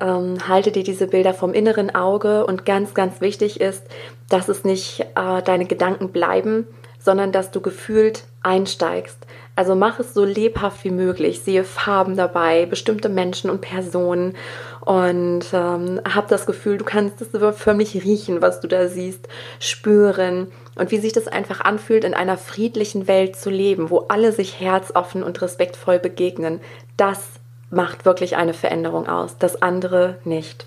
Ähm, 0.00 0.48
halte 0.48 0.72
dir 0.72 0.82
diese 0.82 1.06
Bilder 1.06 1.34
vom 1.34 1.52
inneren 1.52 1.94
Auge 1.94 2.46
und 2.46 2.64
ganz, 2.64 2.94
ganz 2.94 3.20
wichtig 3.20 3.60
ist, 3.60 3.84
dass 4.30 4.48
es 4.48 4.64
nicht 4.64 5.00
äh, 5.14 5.42
deine 5.42 5.66
Gedanken 5.66 6.10
bleiben, 6.10 6.66
sondern 6.98 7.32
dass 7.32 7.50
du 7.50 7.60
gefühlt 7.60 8.24
einsteigst. 8.42 9.18
Also 9.56 9.74
mach 9.74 9.98
es 10.00 10.14
so 10.14 10.24
lebhaft 10.24 10.84
wie 10.84 10.90
möglich. 10.90 11.40
Sehe 11.40 11.64
Farben 11.64 12.16
dabei, 12.16 12.66
bestimmte 12.66 13.08
Menschen 13.08 13.50
und 13.50 13.60
Personen 13.60 14.34
und 14.80 15.44
ähm, 15.52 16.00
hab 16.04 16.28
das 16.28 16.46
Gefühl, 16.46 16.78
du 16.78 16.84
kannst 16.84 17.20
es 17.20 17.28
förmlich 17.58 17.94
riechen, 18.02 18.40
was 18.40 18.60
du 18.60 18.68
da 18.68 18.88
siehst, 18.88 19.28
spüren 19.58 20.50
und 20.76 20.90
wie 20.90 20.98
sich 20.98 21.12
das 21.12 21.28
einfach 21.28 21.60
anfühlt, 21.60 22.04
in 22.04 22.14
einer 22.14 22.38
friedlichen 22.38 23.06
Welt 23.06 23.36
zu 23.36 23.50
leben, 23.50 23.90
wo 23.90 24.06
alle 24.08 24.32
sich 24.32 24.58
herzoffen 24.58 25.22
und 25.22 25.42
respektvoll 25.42 25.98
begegnen. 25.98 26.60
Das 26.96 27.20
macht 27.68 28.04
wirklich 28.06 28.36
eine 28.36 28.54
Veränderung 28.54 29.08
aus, 29.08 29.36
das 29.38 29.60
andere 29.60 30.16
nicht. 30.24 30.66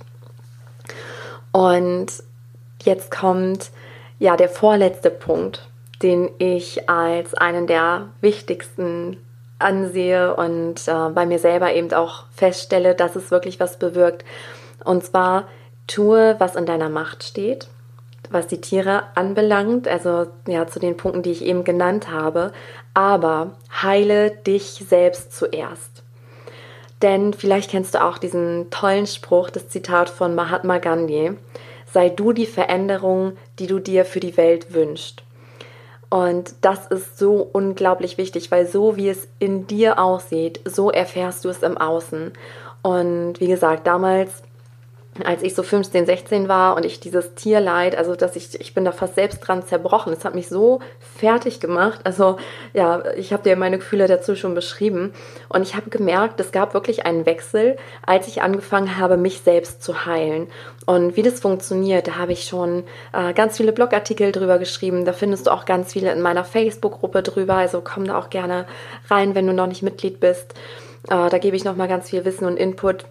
Und 1.51 2.07
jetzt 2.83 3.09
kommt 3.12 3.71
ja 4.19 4.38
der 4.38 4.49
vorletzte 4.49 5.09
Punkt 5.09 5.67
den 6.04 6.30
ich 6.38 6.89
als 6.89 7.34
einen 7.34 7.66
der 7.66 8.10
wichtigsten 8.22 9.18
ansehe 9.58 10.36
und 10.36 10.88
äh, 10.88 11.10
bei 11.10 11.26
mir 11.26 11.39
selber 11.39 11.74
eben 11.74 11.92
auch 11.94 12.26
feststelle, 12.36 12.96
dass 12.96 13.16
es 13.16 13.32
wirklich 13.32 13.60
was 13.60 13.80
bewirkt. 13.80 14.26
Und 14.84 15.04
zwar 15.06 15.48
tue, 15.88 16.36
was 16.39 16.56
in 16.56 16.66
deiner 16.66 16.89
Macht 16.89 17.24
steht, 17.24 17.68
was 18.30 18.48
die 18.48 18.62
Tiere 18.62 19.04
anbelangt, 19.16 19.88
also 19.88 20.28
ja 20.48 20.68
zu 20.68 20.80
den 20.80 20.98
Punkten, 20.98 21.24
die 21.24 21.32
ich 21.32 21.46
eben 21.46 21.63
genannt 21.63 22.10
habe, 22.12 22.52
aber 22.94 23.56
heile 23.82 24.32
dich 24.32 24.84
selbst 24.88 25.36
zuerst. 25.36 26.04
Denn 27.02 27.34
vielleicht 27.34 27.70
kennst 27.70 27.96
du 27.96 28.04
auch 28.04 28.18
diesen 28.18 28.70
tollen 28.70 29.08
Spruch, 29.08 29.50
das 29.50 29.70
Zitat 29.70 30.10
von 30.10 30.36
Mahatma 30.36 30.78
Gandhi, 30.78 31.34
sei 31.92 32.10
du 32.10 32.34
die 32.34 32.46
Veränderung, 32.46 33.34
die 33.60 33.68
du 33.68 33.80
dir 33.80 34.06
für 34.06 34.20
die 34.20 34.38
Welt 34.38 34.74
wünschst. 34.74 35.24
Und 36.13 36.54
das 36.62 36.86
ist 36.86 37.17
so 37.17 37.49
unglaublich 37.54 38.19
wichtig, 38.19 38.52
weil 38.52 38.67
so 38.67 38.97
wie 38.97 39.10
es 39.10 39.28
in 39.39 39.65
dir 39.65 39.97
aussieht, 39.97 40.60
so 40.63 40.91
erfährst 40.91 41.43
du 41.43 41.49
es 41.49 41.63
im 41.63 41.76
Außen. 41.76 42.34
Und 42.84 43.39
wie 43.39 43.47
gesagt, 43.47 43.88
damals 43.88 44.43
als 45.23 45.43
ich 45.43 45.54
so 45.54 45.62
15, 45.62 46.06
16 46.06 46.47
war 46.47 46.76
und 46.76 46.86
ich 46.86 46.99
dieses 46.99 47.36
Tierleid, 47.36 47.95
also 47.95 48.15
dass 48.15 48.36
ich, 48.36 48.60
ich 48.60 48.73
bin 48.73 48.84
da 48.84 48.91
fast 48.91 49.15
selbst 49.15 49.39
dran 49.39 49.63
zerbrochen. 49.63 50.12
Es 50.12 50.26
hat 50.26 50.34
mich 50.34 50.49
so 50.49 50.80
fertig 50.99 51.60
gemacht. 51.60 51.99
Also 52.04 52.38
ja, 52.73 53.04
ich 53.15 53.32
habe 53.32 53.43
dir 53.43 53.56
meine 53.56 53.78
Gefühle 53.78 54.08
dazu 54.08 54.36
schon 54.36 54.56
beschrieben. 54.56 55.13
Und 55.49 55.62
ich 55.62 55.76
habe 55.76 55.89
gemerkt, 55.89 56.39
es 56.39 56.52
gab 56.52 56.73
wirklich 56.73 57.06
einen 57.06 57.26
Wechsel, 57.26 57.78
als 58.06 58.28
ich 58.28 58.41
angefangen 58.41 58.97
habe, 58.97 59.17
mich 59.17 59.41
selbst 59.41 59.84
zu 59.84 60.06
heilen. 60.06 60.47
Und 60.86 61.15
wie 61.15 61.21
das 61.21 61.39
funktioniert, 61.39 62.08
da 62.08 62.15
habe 62.15 62.32
ich 62.32 62.45
schon 62.45 62.84
äh, 63.13 63.34
ganz 63.34 63.58
viele 63.58 63.71
Blogartikel 63.71 64.32
drüber 64.32 64.58
geschrieben. 64.58 65.06
Da 65.06 65.13
findest 65.13 65.47
du 65.47 65.52
auch 65.52 65.65
ganz 65.65 65.93
viele 65.93 66.12
in 66.12 66.21
meiner 66.21 66.43
Facebook-Gruppe 66.43 67.21
drüber. 67.21 67.56
Also 67.56 67.82
komm 67.84 68.06
da 68.06 68.17
auch 68.17 68.30
gerne 68.32 68.65
rein, 69.10 69.36
wenn 69.36 69.45
du 69.45 69.54
noch 69.54 69.67
nicht 69.67 69.84
Mitglied 69.84 70.19
bist. 70.19 70.56
Äh, 71.10 71.30
da 71.30 71.38
gebe 71.38 71.56
ich 71.56 71.63
nochmal 71.63 71.88
ganz 71.88 72.10
viel 72.10 72.26
Wissen 72.26 72.45
und 72.45 72.58
Input 72.58 73.06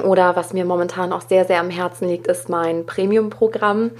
oder 0.00 0.36
was 0.36 0.52
mir 0.52 0.64
momentan 0.64 1.12
auch 1.12 1.22
sehr, 1.22 1.44
sehr 1.44 1.60
am 1.60 1.70
Herzen 1.70 2.08
liegt, 2.08 2.26
ist 2.26 2.48
mein 2.48 2.86
Premium-Programm, 2.86 3.92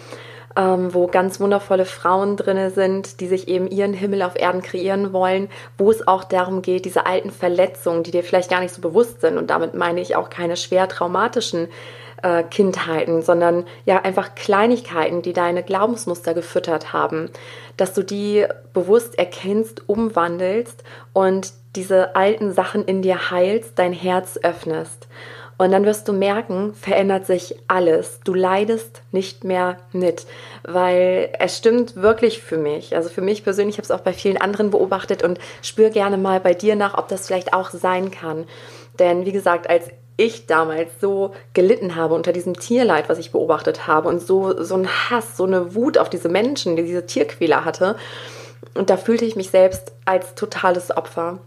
ähm, 0.57 0.93
wo 0.93 1.07
ganz 1.07 1.41
wundervolle 1.41 1.85
Frauen 1.85 2.37
drin 2.37 2.71
sind, 2.71 3.21
die 3.21 3.29
sich 3.29 3.49
eben 3.49 3.69
ihren 3.69 3.93
Himmel 3.93 4.23
auf 4.23 4.39
Erden 4.39 4.63
kreieren 4.63 5.13
wollen, 5.13 5.49
wo 5.77 5.91
es 5.91 6.07
auch 6.07 6.25
darum 6.25 6.63
geht, 6.63 6.85
diese 6.85 7.07
alten 7.07 7.31
Verletzungen, 7.31 8.03
die 8.03 8.11
dir 8.11 8.25
vielleicht 8.25 8.51
gar 8.51 8.61
nicht 8.61 8.75
so 8.75 8.81
bewusst 8.81 9.21
sind, 9.21 9.39
und 9.39 9.51
damit 9.51 9.75
meine 9.75 10.01
ich 10.01 10.17
auch 10.17 10.31
keine 10.31 10.57
schwer 10.57 10.89
traumatischen 10.89 11.69
äh, 12.23 12.43
Kindheiten, 12.43 13.23
sondern 13.23 13.65
ja 13.85 14.03
einfach 14.03 14.35
Kleinigkeiten, 14.35 15.23
die 15.23 15.33
deine 15.33 15.63
Glaubensmuster 15.63 16.35
gefüttert 16.35 16.93
haben, 16.93 17.31
dass 17.77 17.95
du 17.95 18.03
die 18.03 18.47
bewusst 18.73 19.19
erkennst, 19.19 19.89
umwandelst 19.89 20.83
und 21.13 21.53
diese 21.77 22.17
alten 22.17 22.53
Sachen 22.53 22.85
in 22.85 23.03
dir 23.03 23.31
heilst, 23.31 23.79
dein 23.79 23.93
Herz 23.93 24.39
öffnest. 24.43 25.07
Und 25.59 25.73
dann 25.73 25.85
wirst 25.85 26.07
du 26.07 26.13
merken, 26.13 26.73
verändert 26.75 27.27
sich 27.27 27.57
alles. 27.67 28.21
Du 28.23 28.33
leidest 28.33 29.03
nicht 29.11 29.43
mehr 29.43 29.79
mit, 29.93 30.25
weil 30.63 31.31
es 31.41 31.59
stimmt 31.59 31.97
wirklich 31.97 32.41
für 32.41 32.59
mich. 32.59 32.95
Also 32.95 33.09
für 33.09 33.23
mich 33.23 33.43
persönlich, 33.43 33.75
ich 33.75 33.79
habe 33.79 33.85
es 33.85 33.91
auch 33.91 34.05
bei 34.05 34.13
vielen 34.13 34.37
anderen 34.37 34.71
beobachtet 34.71 35.25
und 35.25 35.41
spür 35.61 35.91
gerne 35.91 36.17
mal 36.17 36.39
bei 36.39 36.55
dir 36.55 36.77
nach, 36.77 36.97
ob 36.97 37.09
das 37.09 37.27
vielleicht 37.27 37.55
auch 37.55 37.71
sein 37.71 38.13
kann. 38.13 38.47
Denn 39.01 39.27
wie 39.27 39.33
gesagt, 39.33 39.69
als 39.69 39.89
ich 40.17 40.47
damals 40.47 40.91
so 41.01 41.33
gelitten 41.55 41.97
habe 41.97 42.15
unter 42.15 42.33
diesem 42.33 42.55
Tierleid, 42.55 43.09
was 43.09 43.19
ich 43.19 43.33
beobachtet 43.33 43.89
habe 43.89 44.09
und 44.09 44.21
so, 44.21 44.63
so 44.63 44.77
ein 44.77 44.89
Hass, 44.89 45.37
so 45.37 45.45
eine 45.45 45.75
Wut 45.75 45.99
auf 45.99 46.09
diese 46.09 46.29
Menschen, 46.29 46.77
die 46.77 46.85
diese 46.85 47.07
Tierquäler 47.07 47.65
hatte. 47.65 47.97
Und 48.75 48.91
da 48.91 48.97
fühlte 48.97 49.25
ich 49.25 49.35
mich 49.35 49.51
selbst 49.51 49.93
als 50.05 50.37
totales 50.37 50.97
Opfer 50.97 51.39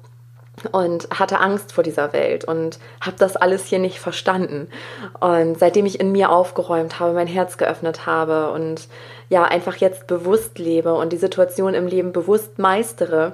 und 0.71 1.07
hatte 1.11 1.39
Angst 1.39 1.73
vor 1.73 1.83
dieser 1.83 2.13
Welt 2.13 2.45
und 2.45 2.79
habe 2.99 3.17
das 3.17 3.35
alles 3.35 3.65
hier 3.65 3.79
nicht 3.79 3.99
verstanden. 3.99 4.69
Und 5.19 5.57
seitdem 5.59 5.85
ich 5.85 5.99
in 5.99 6.11
mir 6.11 6.31
aufgeräumt 6.31 6.99
habe, 6.99 7.13
mein 7.13 7.27
Herz 7.27 7.57
geöffnet 7.57 8.05
habe 8.05 8.51
und 8.51 8.87
ja, 9.29 9.43
einfach 9.43 9.77
jetzt 9.77 10.07
bewusst 10.07 10.59
lebe 10.59 10.93
und 10.93 11.13
die 11.13 11.17
Situation 11.17 11.73
im 11.73 11.87
Leben 11.87 12.11
bewusst 12.11 12.59
meistere, 12.59 13.33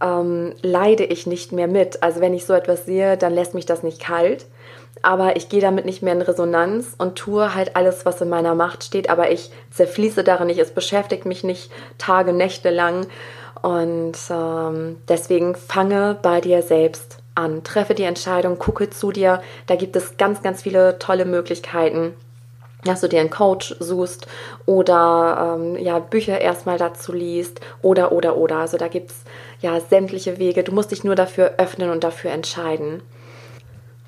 ähm, 0.00 0.54
leide 0.62 1.04
ich 1.04 1.26
nicht 1.26 1.52
mehr 1.52 1.68
mit. 1.68 2.02
Also 2.02 2.20
wenn 2.20 2.34
ich 2.34 2.44
so 2.44 2.52
etwas 2.52 2.84
sehe, 2.84 3.16
dann 3.16 3.34
lässt 3.34 3.54
mich 3.54 3.66
das 3.66 3.82
nicht 3.82 4.00
kalt. 4.00 4.46
Aber 5.02 5.36
ich 5.36 5.48
gehe 5.48 5.60
damit 5.60 5.84
nicht 5.84 6.02
mehr 6.02 6.14
in 6.14 6.22
Resonanz 6.22 6.94
und 6.96 7.16
tue 7.16 7.54
halt 7.54 7.76
alles, 7.76 8.06
was 8.06 8.20
in 8.20 8.28
meiner 8.28 8.54
Macht 8.54 8.84
steht. 8.84 9.10
Aber 9.10 9.30
ich 9.30 9.50
zerfließe 9.70 10.24
darin 10.24 10.46
nicht. 10.46 10.58
Es 10.58 10.70
beschäftigt 10.70 11.26
mich 11.26 11.44
nicht 11.44 11.70
Tage, 11.98 12.32
Nächte 12.32 12.70
lang. 12.70 13.06
Und 13.64 14.18
ähm, 14.28 14.98
deswegen 15.08 15.54
fange 15.54 16.18
bei 16.20 16.42
dir 16.42 16.60
selbst 16.60 17.16
an. 17.34 17.64
Treffe 17.64 17.94
die 17.94 18.02
Entscheidung, 18.02 18.58
gucke 18.58 18.90
zu 18.90 19.10
dir. 19.10 19.40
Da 19.66 19.74
gibt 19.76 19.96
es 19.96 20.18
ganz, 20.18 20.42
ganz 20.42 20.60
viele 20.60 20.98
tolle 20.98 21.24
Möglichkeiten 21.24 22.12
dass 22.84 23.00
du 23.00 23.08
dir 23.08 23.20
einen 23.20 23.30
Coach 23.30 23.74
suchst 23.80 24.26
oder 24.66 25.56
ähm, 25.56 25.82
ja, 25.82 26.00
Bücher 26.00 26.38
erstmal 26.38 26.76
dazu 26.76 27.14
liest 27.14 27.62
oder, 27.80 28.12
oder, 28.12 28.36
oder. 28.36 28.58
Also 28.58 28.76
da 28.76 28.88
gibt 28.88 29.10
es 29.10 29.22
ja 29.62 29.80
sämtliche 29.80 30.36
Wege. 30.36 30.64
Du 30.64 30.72
musst 30.72 30.90
dich 30.90 31.02
nur 31.02 31.14
dafür 31.14 31.54
öffnen 31.56 31.88
und 31.88 32.04
dafür 32.04 32.30
entscheiden. 32.30 33.00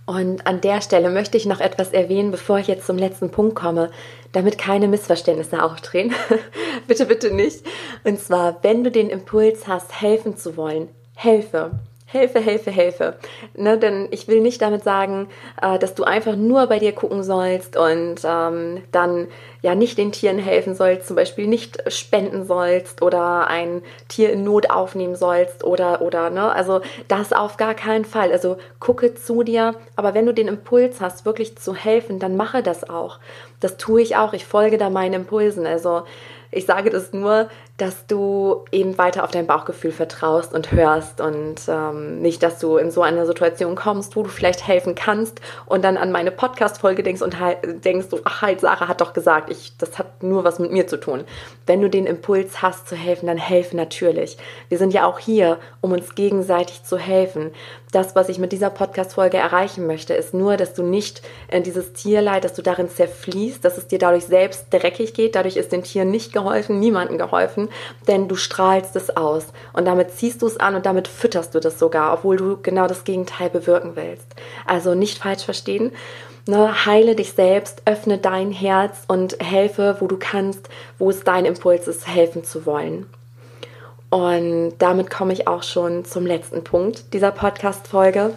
Und 0.07 0.47
an 0.47 0.61
der 0.61 0.81
Stelle 0.83 1.11
möchte 1.11 1.37
ich 1.37 1.47
noch 1.47 1.61
etwas 1.61 1.93
erwähnen, 1.93 2.31
bevor 2.31 2.59
ich 2.59 2.69
jetzt 2.69 2.87
zum 2.87 2.97
letzten 2.97 3.31
Punkt 3.31 3.57
komme, 3.57 3.91
damit 4.31 4.57
keine 4.57 4.87
Missverständnisse 4.87 5.63
auftreten. 5.63 6.15
bitte, 6.87 7.07
bitte 7.07 7.35
nicht. 7.35 7.67
Und 8.05 8.21
zwar, 8.21 8.63
wenn 8.63 8.85
du 8.85 8.93
den 8.93 9.11
Impuls 9.11 9.67
hast, 9.67 10.01
helfen 10.01 10.37
zu 10.37 10.57
wollen, 10.57 10.89
helfe. 11.17 11.73
Hilfe, 12.09 12.39
Hilfe, 12.39 12.71
Hilfe. 12.71 13.15
Ne, 13.55 13.79
denn 13.79 14.07
ich 14.13 14.29
will 14.29 14.41
nicht 14.41 14.63
damit 14.63 14.85
sagen, 14.85 15.27
äh, 15.61 15.77
dass 15.77 15.97
du 15.97 16.05
einfach 16.05 16.37
nur 16.37 16.69
bei 16.69 16.79
dir 16.79 16.93
gucken 16.93 17.25
sollst 17.25 17.77
und 17.77 18.21
ähm, 18.25 18.85
dann 18.93 19.27
ja 19.61 19.75
nicht 19.75 19.99
den 19.99 20.13
Tieren 20.13 20.39
helfen 20.39 20.77
sollst, 20.77 21.09
zum 21.09 21.17
Beispiel 21.17 21.49
nicht 21.49 21.83
spenden 21.93 22.47
sollst 22.47 23.03
oder 23.03 23.49
ein 23.49 23.83
Tier 24.07 24.31
in 24.31 24.45
Not 24.45 24.71
aufnehmen 24.71 25.17
sollst 25.17 25.65
oder 25.65 26.01
oder 26.01 26.31
ne, 26.31 26.53
also 26.53 26.81
das 27.09 27.33
auf 27.33 27.57
gar 27.57 27.75
keinen 27.75 28.05
Fall. 28.05 28.31
Also 28.31 28.57
gucke 28.79 29.17
zu 29.17 29.43
dir, 29.43 29.75
aber 29.97 30.15
wenn 30.15 30.27
du 30.27 30.33
den 30.33 30.47
Impuls 30.47 31.01
hast, 31.01 31.27
wirklich 31.27 31.59
zu 31.59 31.75
helfen, 31.75 32.21
dann 32.21 32.37
mache 32.37 32.63
das 32.63 32.89
auch. 32.89 33.19
Das 33.59 33.79
tue 33.79 34.01
ich 34.01 34.15
auch. 34.15 34.33
Ich 34.33 34.45
folge 34.47 34.79
da 34.79 34.91
meinen 34.91 35.15
Impulsen. 35.15 35.67
Also 35.67 36.05
ich 36.53 36.67
sage 36.67 36.91
das 36.91 37.13
nur, 37.13 37.49
dass 37.77 38.07
du 38.07 38.65
eben 38.73 38.97
weiter 38.97 39.23
auf 39.23 39.31
dein 39.31 39.47
Bauchgefühl 39.47 39.93
vertraust 39.93 40.55
und 40.55 40.73
hörst 40.73 41.21
und 41.21 41.57
ähm, 41.69 42.23
nicht, 42.23 42.43
dass 42.43 42.59
du 42.59 42.79
in 42.79 42.91
so 42.91 43.03
eine 43.03 43.27
Situation 43.27 43.75
kommst, 43.75 44.17
wo 44.17 44.23
du 44.23 44.31
vielleicht 44.31 44.67
helfen 44.67 44.95
kannst 44.95 45.41
und 45.67 45.85
dann 45.85 45.99
an 45.99 46.11
meine 46.11 46.31
Podcast-Folge 46.31 47.03
denkst 47.03 47.21
und 47.21 47.39
halt, 47.39 47.85
denkst, 47.85 48.07
so, 48.11 48.21
ach 48.25 48.41
halt, 48.41 48.61
Sarah 48.61 48.89
hat 48.89 49.03
doch 49.03 49.13
gesagt, 49.13 49.51
ich, 49.51 49.77
das 49.77 49.99
hat 49.99 50.23
nur 50.23 50.43
was 50.43 50.59
mit 50.59 50.73
mir 50.73 50.87
zu 50.87 50.99
tun. 50.99 51.25
Wenn 51.67 51.83
du 51.83 51.91
den 51.91 52.07
Impuls 52.07 52.63
hast 52.63 52.89
zu 52.89 52.97
helfen, 52.97 53.27
dann 53.27 53.37
helfe 53.37 53.77
natürlich. 53.77 54.39
Wir 54.71 54.79
sind 54.79 54.95
ja 54.95 55.05
auch 55.05 55.19
hier, 55.19 55.59
um 55.83 55.93
uns 55.93 56.15
gegenseitig 56.15 56.83
zu 56.83 56.97
helfen. 56.97 57.51
Das, 57.93 58.17
was 58.17 58.31
ich 58.31 58.39
mit 58.39 58.53
dieser 58.53 58.71
Podcast-Folge 58.71 59.37
erreichen 59.37 59.87
möchte, 59.87 60.15
ist 60.15 60.33
nur, 60.33 60.57
dass 60.57 60.73
du 60.73 60.83
nicht 60.83 61.23
in 61.51 61.63
dieses 61.63 61.93
Tierleid, 61.93 62.45
dass 62.45 62.55
du 62.55 62.63
darin 62.63 62.89
zerfließt, 62.89 63.65
dass 63.65 63.77
es 63.77 63.87
dir 63.87 63.99
dadurch 63.99 64.25
selbst 64.25 64.67
dreckig 64.71 65.13
geht. 65.13 65.35
Dadurch 65.35 65.57
ist 65.57 65.73
den 65.73 65.83
Tieren 65.83 66.11
nicht 66.11 66.33
geholfen, 66.33 66.81
niemandem 66.81 67.19
geholfen, 67.19 67.66
denn 68.09 68.29
du 68.29 68.37
strahlst 68.37 68.97
es 68.97 69.17
aus 69.17 69.47
und 69.73 69.85
damit 69.87 70.13
ziehst 70.13 70.43
du 70.43 70.47
es 70.47 70.59
an 70.59 70.75
und 70.75 70.87
damit 70.87 71.09
fütterst 71.09 71.55
du 71.55 71.61
das 71.61 71.79
sogar, 71.79 72.13
obwohl 72.13 72.37
du 72.37 72.59
genau 72.63 72.87
das 72.87 73.05
Gegenteil 73.05 73.51
bewirken 73.51 73.93
willst. 73.95 74.27
Also 74.67 74.95
nicht 74.95 75.19
falsch 75.19 75.45
verstehen. 75.45 75.93
Ne, 76.49 76.87
heile 76.87 77.17
dich 77.17 77.33
selbst, 77.33 77.83
öffne 77.87 78.19
dein 78.19 78.53
Herz 78.53 78.99
und 79.09 79.43
helfe, 79.43 79.97
wo 79.99 80.07
du 80.07 80.17
kannst, 80.17 80.69
wo 80.97 81.11
es 81.11 81.25
dein 81.25 81.45
Impuls 81.45 81.89
ist, 81.89 82.07
helfen 82.07 82.45
zu 82.45 82.67
wollen. 82.67 83.07
Und 84.11 84.75
damit 84.79 85.11
komme 85.11 85.33
ich 85.33 85.49
auch 85.49 85.65
schon 85.65 86.05
zum 86.05 86.25
letzten 86.25 86.63
Punkt 86.63 87.13
dieser 87.13 87.33
Podcast-Folge. 87.33 88.35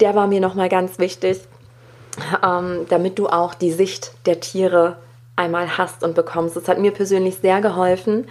Der 0.00 0.16
war 0.16 0.26
mir 0.26 0.40
nochmal 0.40 0.68
ganz 0.68 0.98
wichtig, 0.98 1.42
ähm, 2.44 2.86
damit 2.88 3.20
du 3.20 3.28
auch 3.28 3.54
die 3.54 3.72
Sicht 3.72 4.12
der 4.26 4.40
Tiere 4.40 4.96
einmal 5.36 5.78
hast 5.78 6.02
und 6.02 6.14
bekommst. 6.14 6.56
Das 6.56 6.68
hat 6.68 6.78
mir 6.78 6.92
persönlich 6.92 7.36
sehr 7.36 7.60
geholfen. 7.60 8.26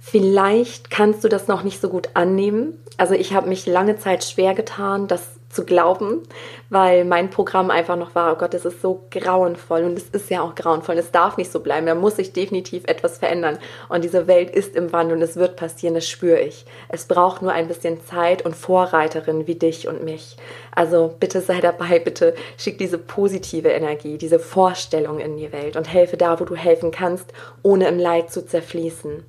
Vielleicht 0.00 0.90
kannst 0.90 1.24
du 1.24 1.28
das 1.28 1.48
noch 1.48 1.62
nicht 1.62 1.80
so 1.80 1.88
gut 1.88 2.10
annehmen. 2.14 2.78
Also 2.96 3.14
ich 3.14 3.34
habe 3.34 3.48
mich 3.48 3.66
lange 3.66 3.98
Zeit 3.98 4.24
schwer 4.24 4.54
getan, 4.54 5.08
das 5.08 5.22
zu 5.54 5.64
glauben, 5.64 6.22
weil 6.68 7.04
mein 7.04 7.30
Programm 7.30 7.70
einfach 7.70 7.96
noch 7.96 8.14
war, 8.14 8.32
oh 8.32 8.36
Gott, 8.36 8.52
das 8.52 8.64
ist 8.64 8.82
so 8.82 9.06
grauenvoll 9.10 9.84
und 9.84 9.96
es 9.96 10.08
ist 10.10 10.28
ja 10.30 10.42
auch 10.42 10.54
grauenvoll, 10.54 10.98
es 10.98 11.12
darf 11.12 11.36
nicht 11.36 11.52
so 11.52 11.60
bleiben, 11.60 11.86
da 11.86 11.94
muss 11.94 12.16
sich 12.16 12.32
definitiv 12.32 12.84
etwas 12.86 13.18
verändern 13.18 13.58
und 13.88 14.04
diese 14.04 14.26
Welt 14.26 14.50
ist 14.50 14.74
im 14.76 14.92
Wandel 14.92 15.16
und 15.16 15.22
es 15.22 15.36
wird 15.36 15.56
passieren, 15.56 15.94
das 15.94 16.08
spüre 16.08 16.40
ich. 16.40 16.66
Es 16.88 17.06
braucht 17.06 17.42
nur 17.42 17.52
ein 17.52 17.68
bisschen 17.68 18.04
Zeit 18.04 18.42
und 18.42 18.56
Vorreiterin 18.56 19.46
wie 19.46 19.54
dich 19.54 19.88
und 19.88 20.04
mich. 20.04 20.36
Also 20.74 21.14
bitte 21.20 21.40
sei 21.40 21.60
dabei, 21.60 21.98
bitte 21.98 22.34
schick 22.58 22.78
diese 22.78 22.98
positive 22.98 23.68
Energie, 23.68 24.18
diese 24.18 24.38
Vorstellung 24.38 25.20
in 25.20 25.36
die 25.36 25.52
Welt 25.52 25.76
und 25.76 25.92
helfe 25.92 26.16
da, 26.16 26.40
wo 26.40 26.44
du 26.44 26.56
helfen 26.56 26.90
kannst, 26.90 27.32
ohne 27.62 27.88
im 27.88 27.98
Leid 27.98 28.32
zu 28.32 28.44
zerfließen. 28.44 29.24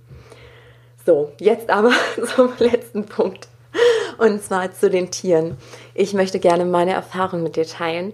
So, 1.05 1.31
jetzt 1.39 1.69
aber 1.69 1.91
zum 2.35 2.51
letzten 2.57 3.05
Punkt. 3.05 3.47
Und 4.17 4.41
zwar 4.41 4.71
zu 4.71 4.89
den 4.89 5.11
Tieren. 5.11 5.57
Ich 5.93 6.13
möchte 6.13 6.39
gerne 6.39 6.65
meine 6.65 6.93
Erfahrung 6.93 7.43
mit 7.43 7.55
dir 7.55 7.65
teilen. 7.65 8.13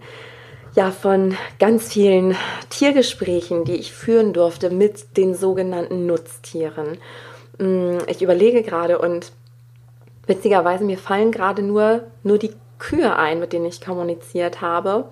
Ja, 0.76 0.92
von 0.92 1.36
ganz 1.60 1.92
vielen 1.92 2.36
Tiergesprächen, 2.70 3.66
die 3.66 3.76
ich 3.76 3.92
führen 3.92 4.32
durfte 4.32 4.70
mit 4.70 5.18
den 5.18 5.36
sogenannten 5.36 6.06
Nutztieren. 6.06 6.98
Mm, 7.58 7.98
ich 8.08 8.22
überlege 8.22 8.64
gerade 8.64 8.98
und 8.98 9.34
witzigerweise 10.28 10.86
mir 10.86 10.98
fallen 10.98 11.32
gerade 11.32 11.62
nur, 11.62 12.04
nur 12.24 12.38
die 12.38 12.54
Kühe 12.80 13.16
ein, 13.16 13.40
mit 13.40 13.52
denen 13.54 13.66
ich 13.66 13.82
kommuniziert 13.82 14.62
habe. 14.62 15.10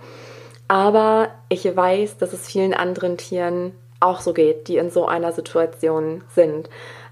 Aber 0.70 1.30
ich 1.50 1.66
weiß, 1.76 2.18
dass 2.18 2.32
es 2.32 2.48
vielen 2.48 2.74
anderen 2.74 3.18
Tieren 3.18 3.74
auch 4.00 4.22
so 4.22 4.34
geht, 4.34 4.68
die 4.68 4.78
in 4.78 4.90
so 4.90 5.08
einer 5.08 5.34
Situation 5.34 6.24
sind. 6.34 6.70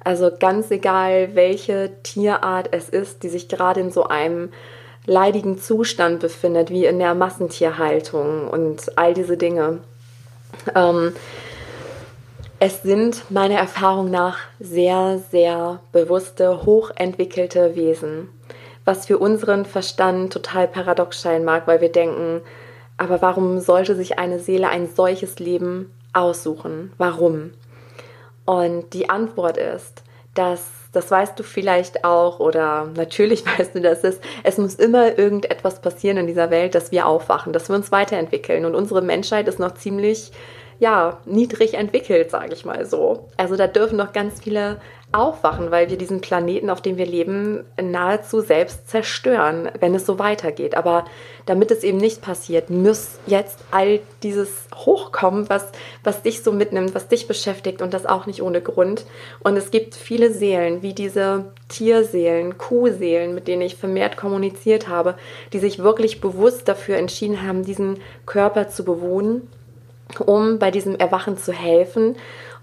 Also 0.07 0.31
ganz 0.31 0.71
egal, 0.71 1.35
welche 1.35 1.91
Tierart 2.01 2.69
es 2.71 2.87
ist, 2.87 3.23
die 3.23 3.27
sich 3.27 3.49
gerade 3.49 3.81
in 3.81 3.91
so 3.91 4.05
einem 4.05 4.53
leidigen 5.05 5.59
Zustand 5.59 6.21
befindet, 6.21 6.69
wie 6.69 6.85
in 6.85 6.99
der 6.99 7.13
Massentierhaltung 7.13 8.47
und 8.47 8.97
all 8.97 9.13
diese 9.13 9.35
Dinge. 9.35 9.79
Ähm, 10.73 11.11
es 12.61 12.83
sind 12.83 13.29
meiner 13.29 13.55
Erfahrung 13.55 14.09
nach 14.09 14.37
sehr, 14.61 15.21
sehr 15.29 15.81
bewusste, 15.91 16.65
hochentwickelte 16.65 17.75
Wesen, 17.75 18.29
was 18.85 19.07
für 19.07 19.17
unseren 19.17 19.65
Verstand 19.65 20.31
total 20.31 20.69
paradox 20.69 21.19
scheinen 21.19 21.43
mag, 21.43 21.67
weil 21.67 21.81
wir 21.81 21.91
denken, 21.91 22.39
aber 22.95 23.21
warum 23.21 23.59
sollte 23.59 23.93
sich 23.93 24.17
eine 24.17 24.39
Seele 24.39 24.69
ein 24.69 24.87
solches 24.87 25.39
Leben 25.39 25.91
aussuchen? 26.13 26.93
Warum? 26.97 27.51
Und 28.47 28.93
die 28.93 29.09
Antwort 29.09 29.57
ist, 29.57 30.03
dass, 30.33 30.69
das 30.93 31.11
weißt 31.11 31.37
du 31.37 31.43
vielleicht 31.43 32.05
auch 32.05 32.39
oder 32.39 32.89
natürlich 32.95 33.45
weißt 33.59 33.75
du 33.75 33.81
das, 33.81 34.05
ist, 34.05 34.23
es 34.43 34.57
muss 34.57 34.75
immer 34.75 35.19
irgendetwas 35.19 35.81
passieren 35.81 36.15
in 36.15 36.27
dieser 36.27 36.49
Welt, 36.49 36.73
dass 36.73 36.91
wir 36.91 37.07
aufwachen, 37.07 37.51
dass 37.51 37.67
wir 37.67 37.75
uns 37.75 37.91
weiterentwickeln. 37.91 38.63
Und 38.63 38.73
unsere 38.73 39.01
Menschheit 39.01 39.49
ist 39.49 39.59
noch 39.59 39.73
ziemlich 39.73 40.31
ja, 40.79 41.17
niedrig 41.25 41.73
entwickelt, 41.73 42.31
sage 42.31 42.53
ich 42.53 42.63
mal 42.63 42.85
so. 42.85 43.27
Also 43.35 43.57
da 43.57 43.67
dürfen 43.67 43.97
noch 43.97 44.13
ganz 44.13 44.39
viele 44.39 44.79
aufwachen, 45.13 45.71
weil 45.71 45.89
wir 45.89 45.97
diesen 45.97 46.19
Planeten, 46.19 46.69
auf 46.69 46.81
dem 46.81 46.97
wir 46.97 47.05
leben, 47.05 47.63
nahezu 47.81 48.41
selbst 48.41 48.89
zerstören, 48.89 49.71
wenn 49.79 49.95
es 49.95 50.05
so 50.05 50.19
weitergeht. 50.19 50.75
Aber 50.75 51.05
damit 51.45 51.71
es 51.71 51.83
eben 51.83 51.97
nicht 51.97 52.21
passiert, 52.21 52.69
muss 52.69 53.17
jetzt 53.25 53.59
all 53.71 54.01
dieses 54.21 54.67
hochkommen, 54.75 55.49
was, 55.49 55.71
was 56.03 56.23
dich 56.23 56.43
so 56.43 56.51
mitnimmt, 56.51 56.93
was 56.93 57.07
dich 57.07 57.25
beschäftigt 57.27 57.81
und 57.81 57.93
das 57.93 58.05
auch 58.05 58.25
nicht 58.25 58.41
ohne 58.41 58.61
Grund. 58.61 59.05
Und 59.39 59.55
es 59.55 59.71
gibt 59.71 59.95
viele 59.95 60.33
Seelen, 60.33 60.81
wie 60.81 60.93
diese 60.93 61.45
Tierseelen, 61.69 62.57
Kuhseelen, 62.57 63.33
mit 63.33 63.47
denen 63.47 63.61
ich 63.61 63.77
vermehrt 63.77 64.17
kommuniziert 64.17 64.89
habe, 64.89 65.15
die 65.53 65.59
sich 65.59 65.79
wirklich 65.79 66.19
bewusst 66.19 66.67
dafür 66.67 66.97
entschieden 66.97 67.47
haben, 67.47 67.63
diesen 67.63 68.01
Körper 68.25 68.67
zu 68.67 68.83
bewohnen 68.83 69.47
um 70.25 70.59
bei 70.59 70.71
diesem 70.71 70.95
Erwachen 70.95 71.37
zu 71.37 71.51
helfen. 71.51 72.15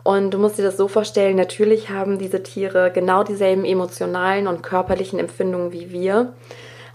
Und 0.04 0.30
du 0.32 0.38
musst 0.38 0.58
dir 0.58 0.62
das 0.62 0.76
so 0.76 0.86
vorstellen, 0.86 1.34
natürlich 1.36 1.90
haben 1.90 2.18
diese 2.18 2.42
Tiere 2.42 2.92
genau 2.92 3.24
dieselben 3.24 3.64
emotionalen 3.64 4.46
und 4.46 4.62
körperlichen 4.62 5.18
Empfindungen 5.18 5.72
wie 5.72 5.90
wir. 5.90 6.34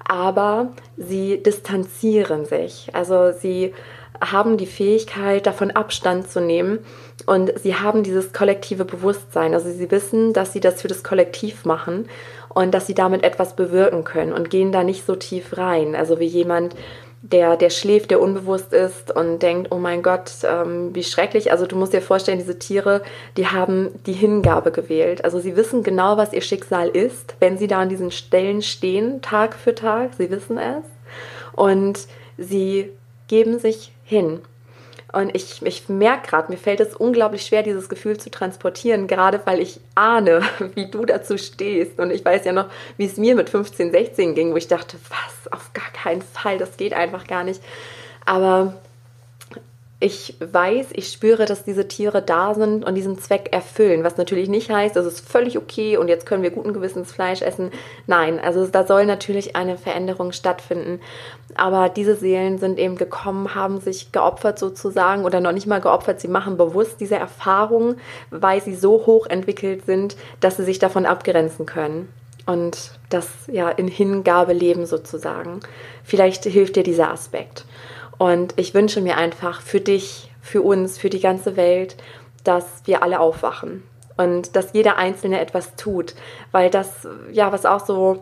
aber 0.10 0.70
sie 0.98 1.42
distanzieren 1.42 2.44
sich. 2.44 2.90
Also 2.94 3.32
sie 3.32 3.74
haben 4.20 4.58
die 4.58 4.66
Fähigkeit, 4.66 5.46
davon 5.46 5.72
Abstand 5.72 6.30
zu 6.30 6.42
nehmen 6.42 6.80
und 7.26 7.58
sie 7.58 7.76
haben 7.76 8.04
dieses 8.04 8.34
kollektive 8.34 8.84
Bewusstsein. 8.84 9.54
Also 9.54 9.70
sie 9.70 9.90
wissen, 9.92 10.34
dass 10.34 10.52
sie 10.52 10.60
das 10.60 10.82
für 10.82 10.90
das 10.90 11.04
Kollektiv 11.04 11.64
machen 11.64 12.10
und 12.50 12.74
dass 12.74 12.88
sie 12.88 12.96
damit 12.96 13.24
etwas 13.24 13.56
bewirken 13.56 14.04
können 14.04 14.34
und 14.34 14.50
gehen 14.50 14.72
da 14.72 14.84
nicht 14.84 15.06
so 15.06 15.16
tief 15.16 15.56
rein. 15.58 15.96
Also 15.96 16.20
wie 16.20 16.26
jemand, 16.26 16.76
der, 17.22 17.58
der 17.58 17.70
schläft, 17.70 18.12
der 18.12 18.22
unbewusst 18.22 18.74
ist 18.74 19.14
und 19.16 19.40
denkt, 19.40 19.72
oh 19.72 19.78
mein 19.78 20.02
Gott, 20.02 20.32
ähm, 20.44 20.96
wie 20.96 21.04
schrecklich. 21.04 21.52
Also 21.52 21.66
du 21.66 21.76
musst 21.76 21.94
dir 21.94 22.02
vorstellen, 22.02 22.40
diese 22.40 22.60
Tiere, 22.60 23.02
die 23.36 23.48
haben 23.48 23.90
die 24.06 24.14
Hingabe 24.14 24.72
gewählt. 24.72 25.26
Also 25.26 25.40
sie 25.40 25.56
wissen 25.56 25.84
genau, 25.84 26.18
was 26.18 26.34
ihr 26.34 26.42
Schicksal 26.42 26.88
ist, 26.88 27.36
wenn 27.40 27.58
sie 27.58 27.68
da 27.68 27.80
an 27.80 27.90
diesen 27.90 28.12
Stellen 28.12 28.62
stehen, 28.62 29.22
Tag 29.22 29.56
für 29.56 29.76
Tag. 29.76 30.12
Sie 30.18 30.32
wissen 30.32 30.58
es. 30.58 30.86
Und 31.54 32.08
sie 32.38 32.90
geben 33.28 33.60
sich 33.60 33.92
hin. 34.04 34.40
Und 35.12 35.36
ich, 35.36 35.62
ich 35.66 35.90
merke 35.90 36.28
gerade, 36.28 36.52
mir 36.52 36.58
fällt 36.58 36.80
es 36.80 36.96
unglaublich 36.96 37.44
schwer, 37.44 37.64
dieses 37.64 37.90
Gefühl 37.90 38.18
zu 38.18 38.30
transportieren, 38.30 39.08
gerade 39.08 39.42
weil 39.46 39.60
ich 39.60 39.80
ahne, 39.96 40.42
wie 40.76 40.90
du 40.90 41.06
dazu 41.06 41.38
stehst. 41.38 42.00
Und 42.00 42.12
ich 42.12 42.24
weiß 42.24 42.46
ja 42.46 42.52
noch, 42.52 42.68
wie 42.98 43.06
es 43.06 43.18
mir 43.18 43.36
mit 43.36 43.50
15, 43.50 43.92
16 43.92 44.36
ging, 44.36 44.52
wo 44.52 44.58
ich 44.58 44.68
dachte, 44.68 44.98
was, 45.10 45.52
auf 45.52 45.74
gar 45.74 45.92
keinen 45.92 46.22
Fall, 46.22 46.58
das 46.58 46.78
geht 46.78 46.94
einfach 46.94 47.26
gar 47.26 47.44
nicht. 47.44 47.62
Aber 48.26 48.76
ich 50.02 50.36
weiß, 50.40 50.88
ich 50.94 51.12
spüre, 51.12 51.44
dass 51.44 51.66
diese 51.66 51.90
Tiere 51.90 52.22
da 52.22 52.54
sind 52.54 52.86
und 52.86 52.96
diesen 52.96 53.20
Zweck 53.20 53.50
erfüllen, 53.52 54.06
was 54.06 54.16
natürlich 54.16 54.48
nicht 54.48 54.70
heißt, 54.70 54.96
das 54.96 55.06
ist 55.06 55.30
völlig 55.30 55.58
okay 55.58 55.98
und 55.98 56.08
jetzt 56.08 56.26
können 56.26 56.42
wir 56.42 56.52
guten 56.52 56.72
Gewissens 56.72 57.12
Fleisch 57.12 57.42
essen. 57.42 57.72
Nein, 58.08 58.40
also 58.40 58.66
da 58.66 58.88
soll 58.88 59.06
natürlich 59.06 59.58
eine 59.58 59.78
Veränderung 59.78 60.32
stattfinden. 60.32 61.02
Aber 61.56 61.90
diese 61.90 62.16
Seelen 62.16 62.60
sind 62.60 62.80
eben 62.80 62.96
gekommen, 62.96 63.56
haben 63.56 63.82
sich 63.82 64.14
geopfert 64.14 64.58
sozusagen 64.58 65.26
oder 65.26 65.42
noch 65.42 65.52
nicht 65.52 65.68
mal 65.68 65.82
geopfert, 65.82 66.22
sie 66.22 66.30
machen 66.30 66.56
bewusst 66.56 67.02
diese 67.02 67.18
Erfahrung, 67.18 67.96
weil 68.30 68.62
sie 68.62 68.76
so 68.76 69.06
hoch 69.06 69.28
entwickelt 69.28 69.86
sind, 69.86 70.16
dass 70.40 70.56
sie 70.56 70.64
sich 70.64 70.80
davon 70.80 71.06
abgrenzen 71.06 71.66
können 71.66 72.08
und 72.46 72.92
das 73.10 73.28
ja 73.52 73.70
in 73.70 73.90
Hingabe 73.90 74.54
leben 74.54 74.86
sozusagen. 74.86 75.60
Vielleicht 76.06 76.46
hilft 76.46 76.78
dir 76.78 76.84
dieser 76.84 77.12
Aspekt. 77.12 77.66
Und 78.20 78.54
ich 78.58 78.74
wünsche 78.76 79.02
mir 79.02 79.18
einfach 79.18 79.62
für 79.62 79.80
dich, 79.80 80.30
für 80.42 80.62
uns, 80.62 81.00
für 81.00 81.10
die 81.10 81.22
ganze 81.22 81.56
Welt, 81.56 81.96
dass 82.44 82.66
wir 82.86 83.02
alle 83.02 83.20
aufwachen 83.20 83.82
und 84.18 84.58
dass 84.58 84.74
jeder 84.74 84.98
Einzelne 84.98 85.40
etwas 85.40 85.76
tut, 85.78 86.14
weil 86.52 86.70
das, 86.70 87.08
ja, 87.32 87.54
was 87.54 87.66
auch 87.66 87.86
so, 87.86 88.22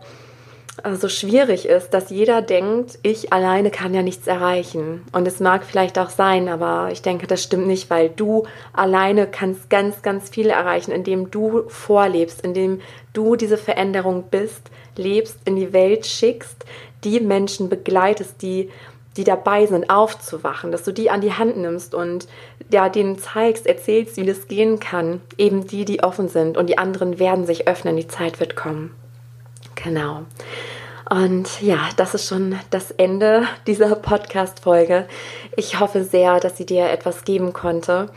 äh, 0.84 0.94
so 0.94 1.08
schwierig 1.08 1.66
ist, 1.66 1.90
dass 1.90 2.10
jeder 2.10 2.42
denkt, 2.42 3.00
ich 3.02 3.32
alleine 3.32 3.72
kann 3.72 3.92
ja 3.92 4.02
nichts 4.02 4.28
erreichen. 4.28 5.02
Und 5.10 5.26
es 5.26 5.40
mag 5.40 5.64
vielleicht 5.64 5.98
auch 5.98 6.10
sein, 6.10 6.48
aber 6.48 6.90
ich 6.92 7.02
denke, 7.02 7.26
das 7.26 7.42
stimmt 7.42 7.66
nicht, 7.66 7.90
weil 7.90 8.08
du 8.08 8.46
alleine 8.72 9.26
kannst 9.26 9.68
ganz, 9.68 10.02
ganz 10.02 10.28
viel 10.28 10.50
erreichen, 10.50 10.92
indem 10.92 11.32
du 11.32 11.64
vorlebst, 11.68 12.42
indem 12.42 12.80
du 13.12 13.34
diese 13.34 13.56
Veränderung 13.56 14.26
bist, 14.30 14.70
lebst, 14.94 15.38
in 15.44 15.56
die 15.56 15.72
Welt 15.72 16.06
schickst, 16.06 16.64
die 17.02 17.18
Menschen 17.18 17.68
begleitest, 17.68 18.42
die 18.42 18.70
die 19.18 19.24
dabei 19.24 19.66
sind, 19.66 19.90
aufzuwachen, 19.90 20.70
dass 20.70 20.84
du 20.84 20.92
die 20.92 21.10
an 21.10 21.20
die 21.20 21.32
Hand 21.32 21.56
nimmst 21.56 21.92
und 21.92 22.28
ja, 22.70 22.88
denen 22.88 23.18
zeigst, 23.18 23.66
erzählst, 23.66 24.16
wie 24.16 24.24
das 24.24 24.46
gehen 24.46 24.78
kann. 24.78 25.20
Eben 25.36 25.66
die, 25.66 25.84
die 25.84 26.04
offen 26.04 26.28
sind 26.28 26.56
und 26.56 26.68
die 26.68 26.78
anderen 26.78 27.18
werden 27.18 27.44
sich 27.44 27.66
öffnen, 27.66 27.96
die 27.96 28.06
Zeit 28.06 28.38
wird 28.38 28.54
kommen. 28.54 28.94
Genau. 29.74 30.22
Und 31.10 31.60
ja, 31.60 31.80
das 31.96 32.14
ist 32.14 32.28
schon 32.28 32.58
das 32.70 32.92
Ende 32.92 33.42
dieser 33.66 33.96
Podcast-Folge. 33.96 35.06
Ich 35.56 35.80
hoffe 35.80 36.04
sehr, 36.04 36.38
dass 36.38 36.56
sie 36.56 36.66
dir 36.66 36.88
etwas 36.90 37.24
geben 37.24 37.52
konnte, 37.52 38.10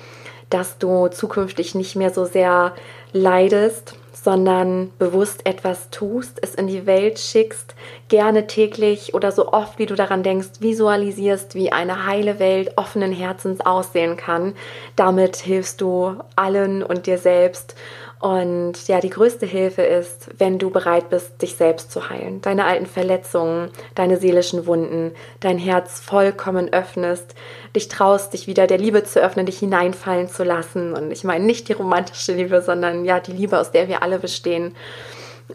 dass 0.52 0.78
du 0.78 1.08
zukünftig 1.08 1.74
nicht 1.74 1.96
mehr 1.96 2.12
so 2.12 2.26
sehr 2.26 2.74
leidest 3.12 3.96
sondern 4.24 4.92
bewusst 5.00 5.48
etwas 5.48 5.90
tust, 5.90 6.38
es 6.44 6.54
in 6.54 6.68
die 6.68 6.86
Welt 6.86 7.18
schickst, 7.18 7.74
gerne 8.08 8.46
täglich 8.46 9.16
oder 9.16 9.32
so 9.32 9.52
oft, 9.52 9.80
wie 9.80 9.88
du 9.88 9.96
daran 9.96 10.22
denkst, 10.22 10.60
visualisierst, 10.60 11.56
wie 11.56 11.72
eine 11.72 12.06
heile 12.06 12.38
Welt 12.38 12.74
offenen 12.78 13.12
Herzens 13.12 13.62
aussehen 13.62 14.18
kann. 14.18 14.54
Damit 14.96 15.38
hilfst 15.38 15.82
du 15.82 16.16
allen 16.36 16.84
und 16.84 17.08
dir 17.08 17.18
selbst 17.18 17.76
und 18.22 18.88
ja, 18.88 19.00
die 19.00 19.10
größte 19.10 19.48
Hilfe 19.48 19.82
ist, 19.82 20.30
wenn 20.38 20.60
du 20.60 20.70
bereit 20.70 21.10
bist, 21.10 21.42
dich 21.42 21.56
selbst 21.56 21.92
zu 21.92 22.10
heilen. 22.12 22.40
Deine 22.42 22.66
alten 22.66 22.86
Verletzungen, 22.86 23.72
deine 23.96 24.18
seelischen 24.18 24.68
Wunden, 24.68 25.14
dein 25.40 25.58
Herz 25.58 26.00
vollkommen 26.00 26.72
öffnest, 26.72 27.34
dich 27.76 27.88
traust, 27.88 28.34
dich 28.34 28.46
wieder 28.46 28.68
der 28.68 28.78
Liebe 28.78 29.04
zu 29.04 29.20
öffnen, 29.20 29.48
dich 29.48 29.58
hineinfallen 29.58 30.30
zu 30.30 30.44
lassen. 30.44 30.94
Und 30.94 31.10
ich 31.10 31.24
meine 31.24 31.46
nicht 31.46 31.68
die 31.68 31.74
romantische 31.74 32.34
Liebe, 32.34 32.62
sondern 32.62 33.06
ja, 33.06 33.20
die 33.20 33.32
Liebe, 33.32 33.58
aus 33.58 33.72
der 33.72 33.88
wir 33.88 34.04
alle 34.04 34.20
bestehen. 34.20 34.76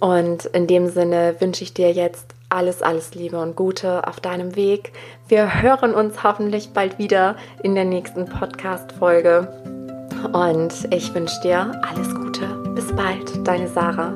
Und 0.00 0.46
in 0.46 0.66
dem 0.66 0.88
Sinne 0.88 1.36
wünsche 1.38 1.62
ich 1.62 1.72
dir 1.72 1.92
jetzt 1.92 2.34
alles, 2.48 2.82
alles 2.82 3.14
Liebe 3.14 3.38
und 3.38 3.54
Gute 3.54 4.08
auf 4.08 4.18
deinem 4.18 4.56
Weg. 4.56 4.92
Wir 5.28 5.62
hören 5.62 5.94
uns 5.94 6.24
hoffentlich 6.24 6.70
bald 6.70 6.98
wieder 6.98 7.36
in 7.62 7.76
der 7.76 7.84
nächsten 7.84 8.26
Podcast-Folge. 8.26 9.46
Und 10.32 10.72
ich 10.92 11.14
wünsche 11.14 11.40
dir 11.42 11.80
alles 11.88 12.12
Gute. 12.12 12.55
Bis 12.76 12.94
bald, 12.94 13.48
deine 13.48 13.68
Sarah. 13.68 14.12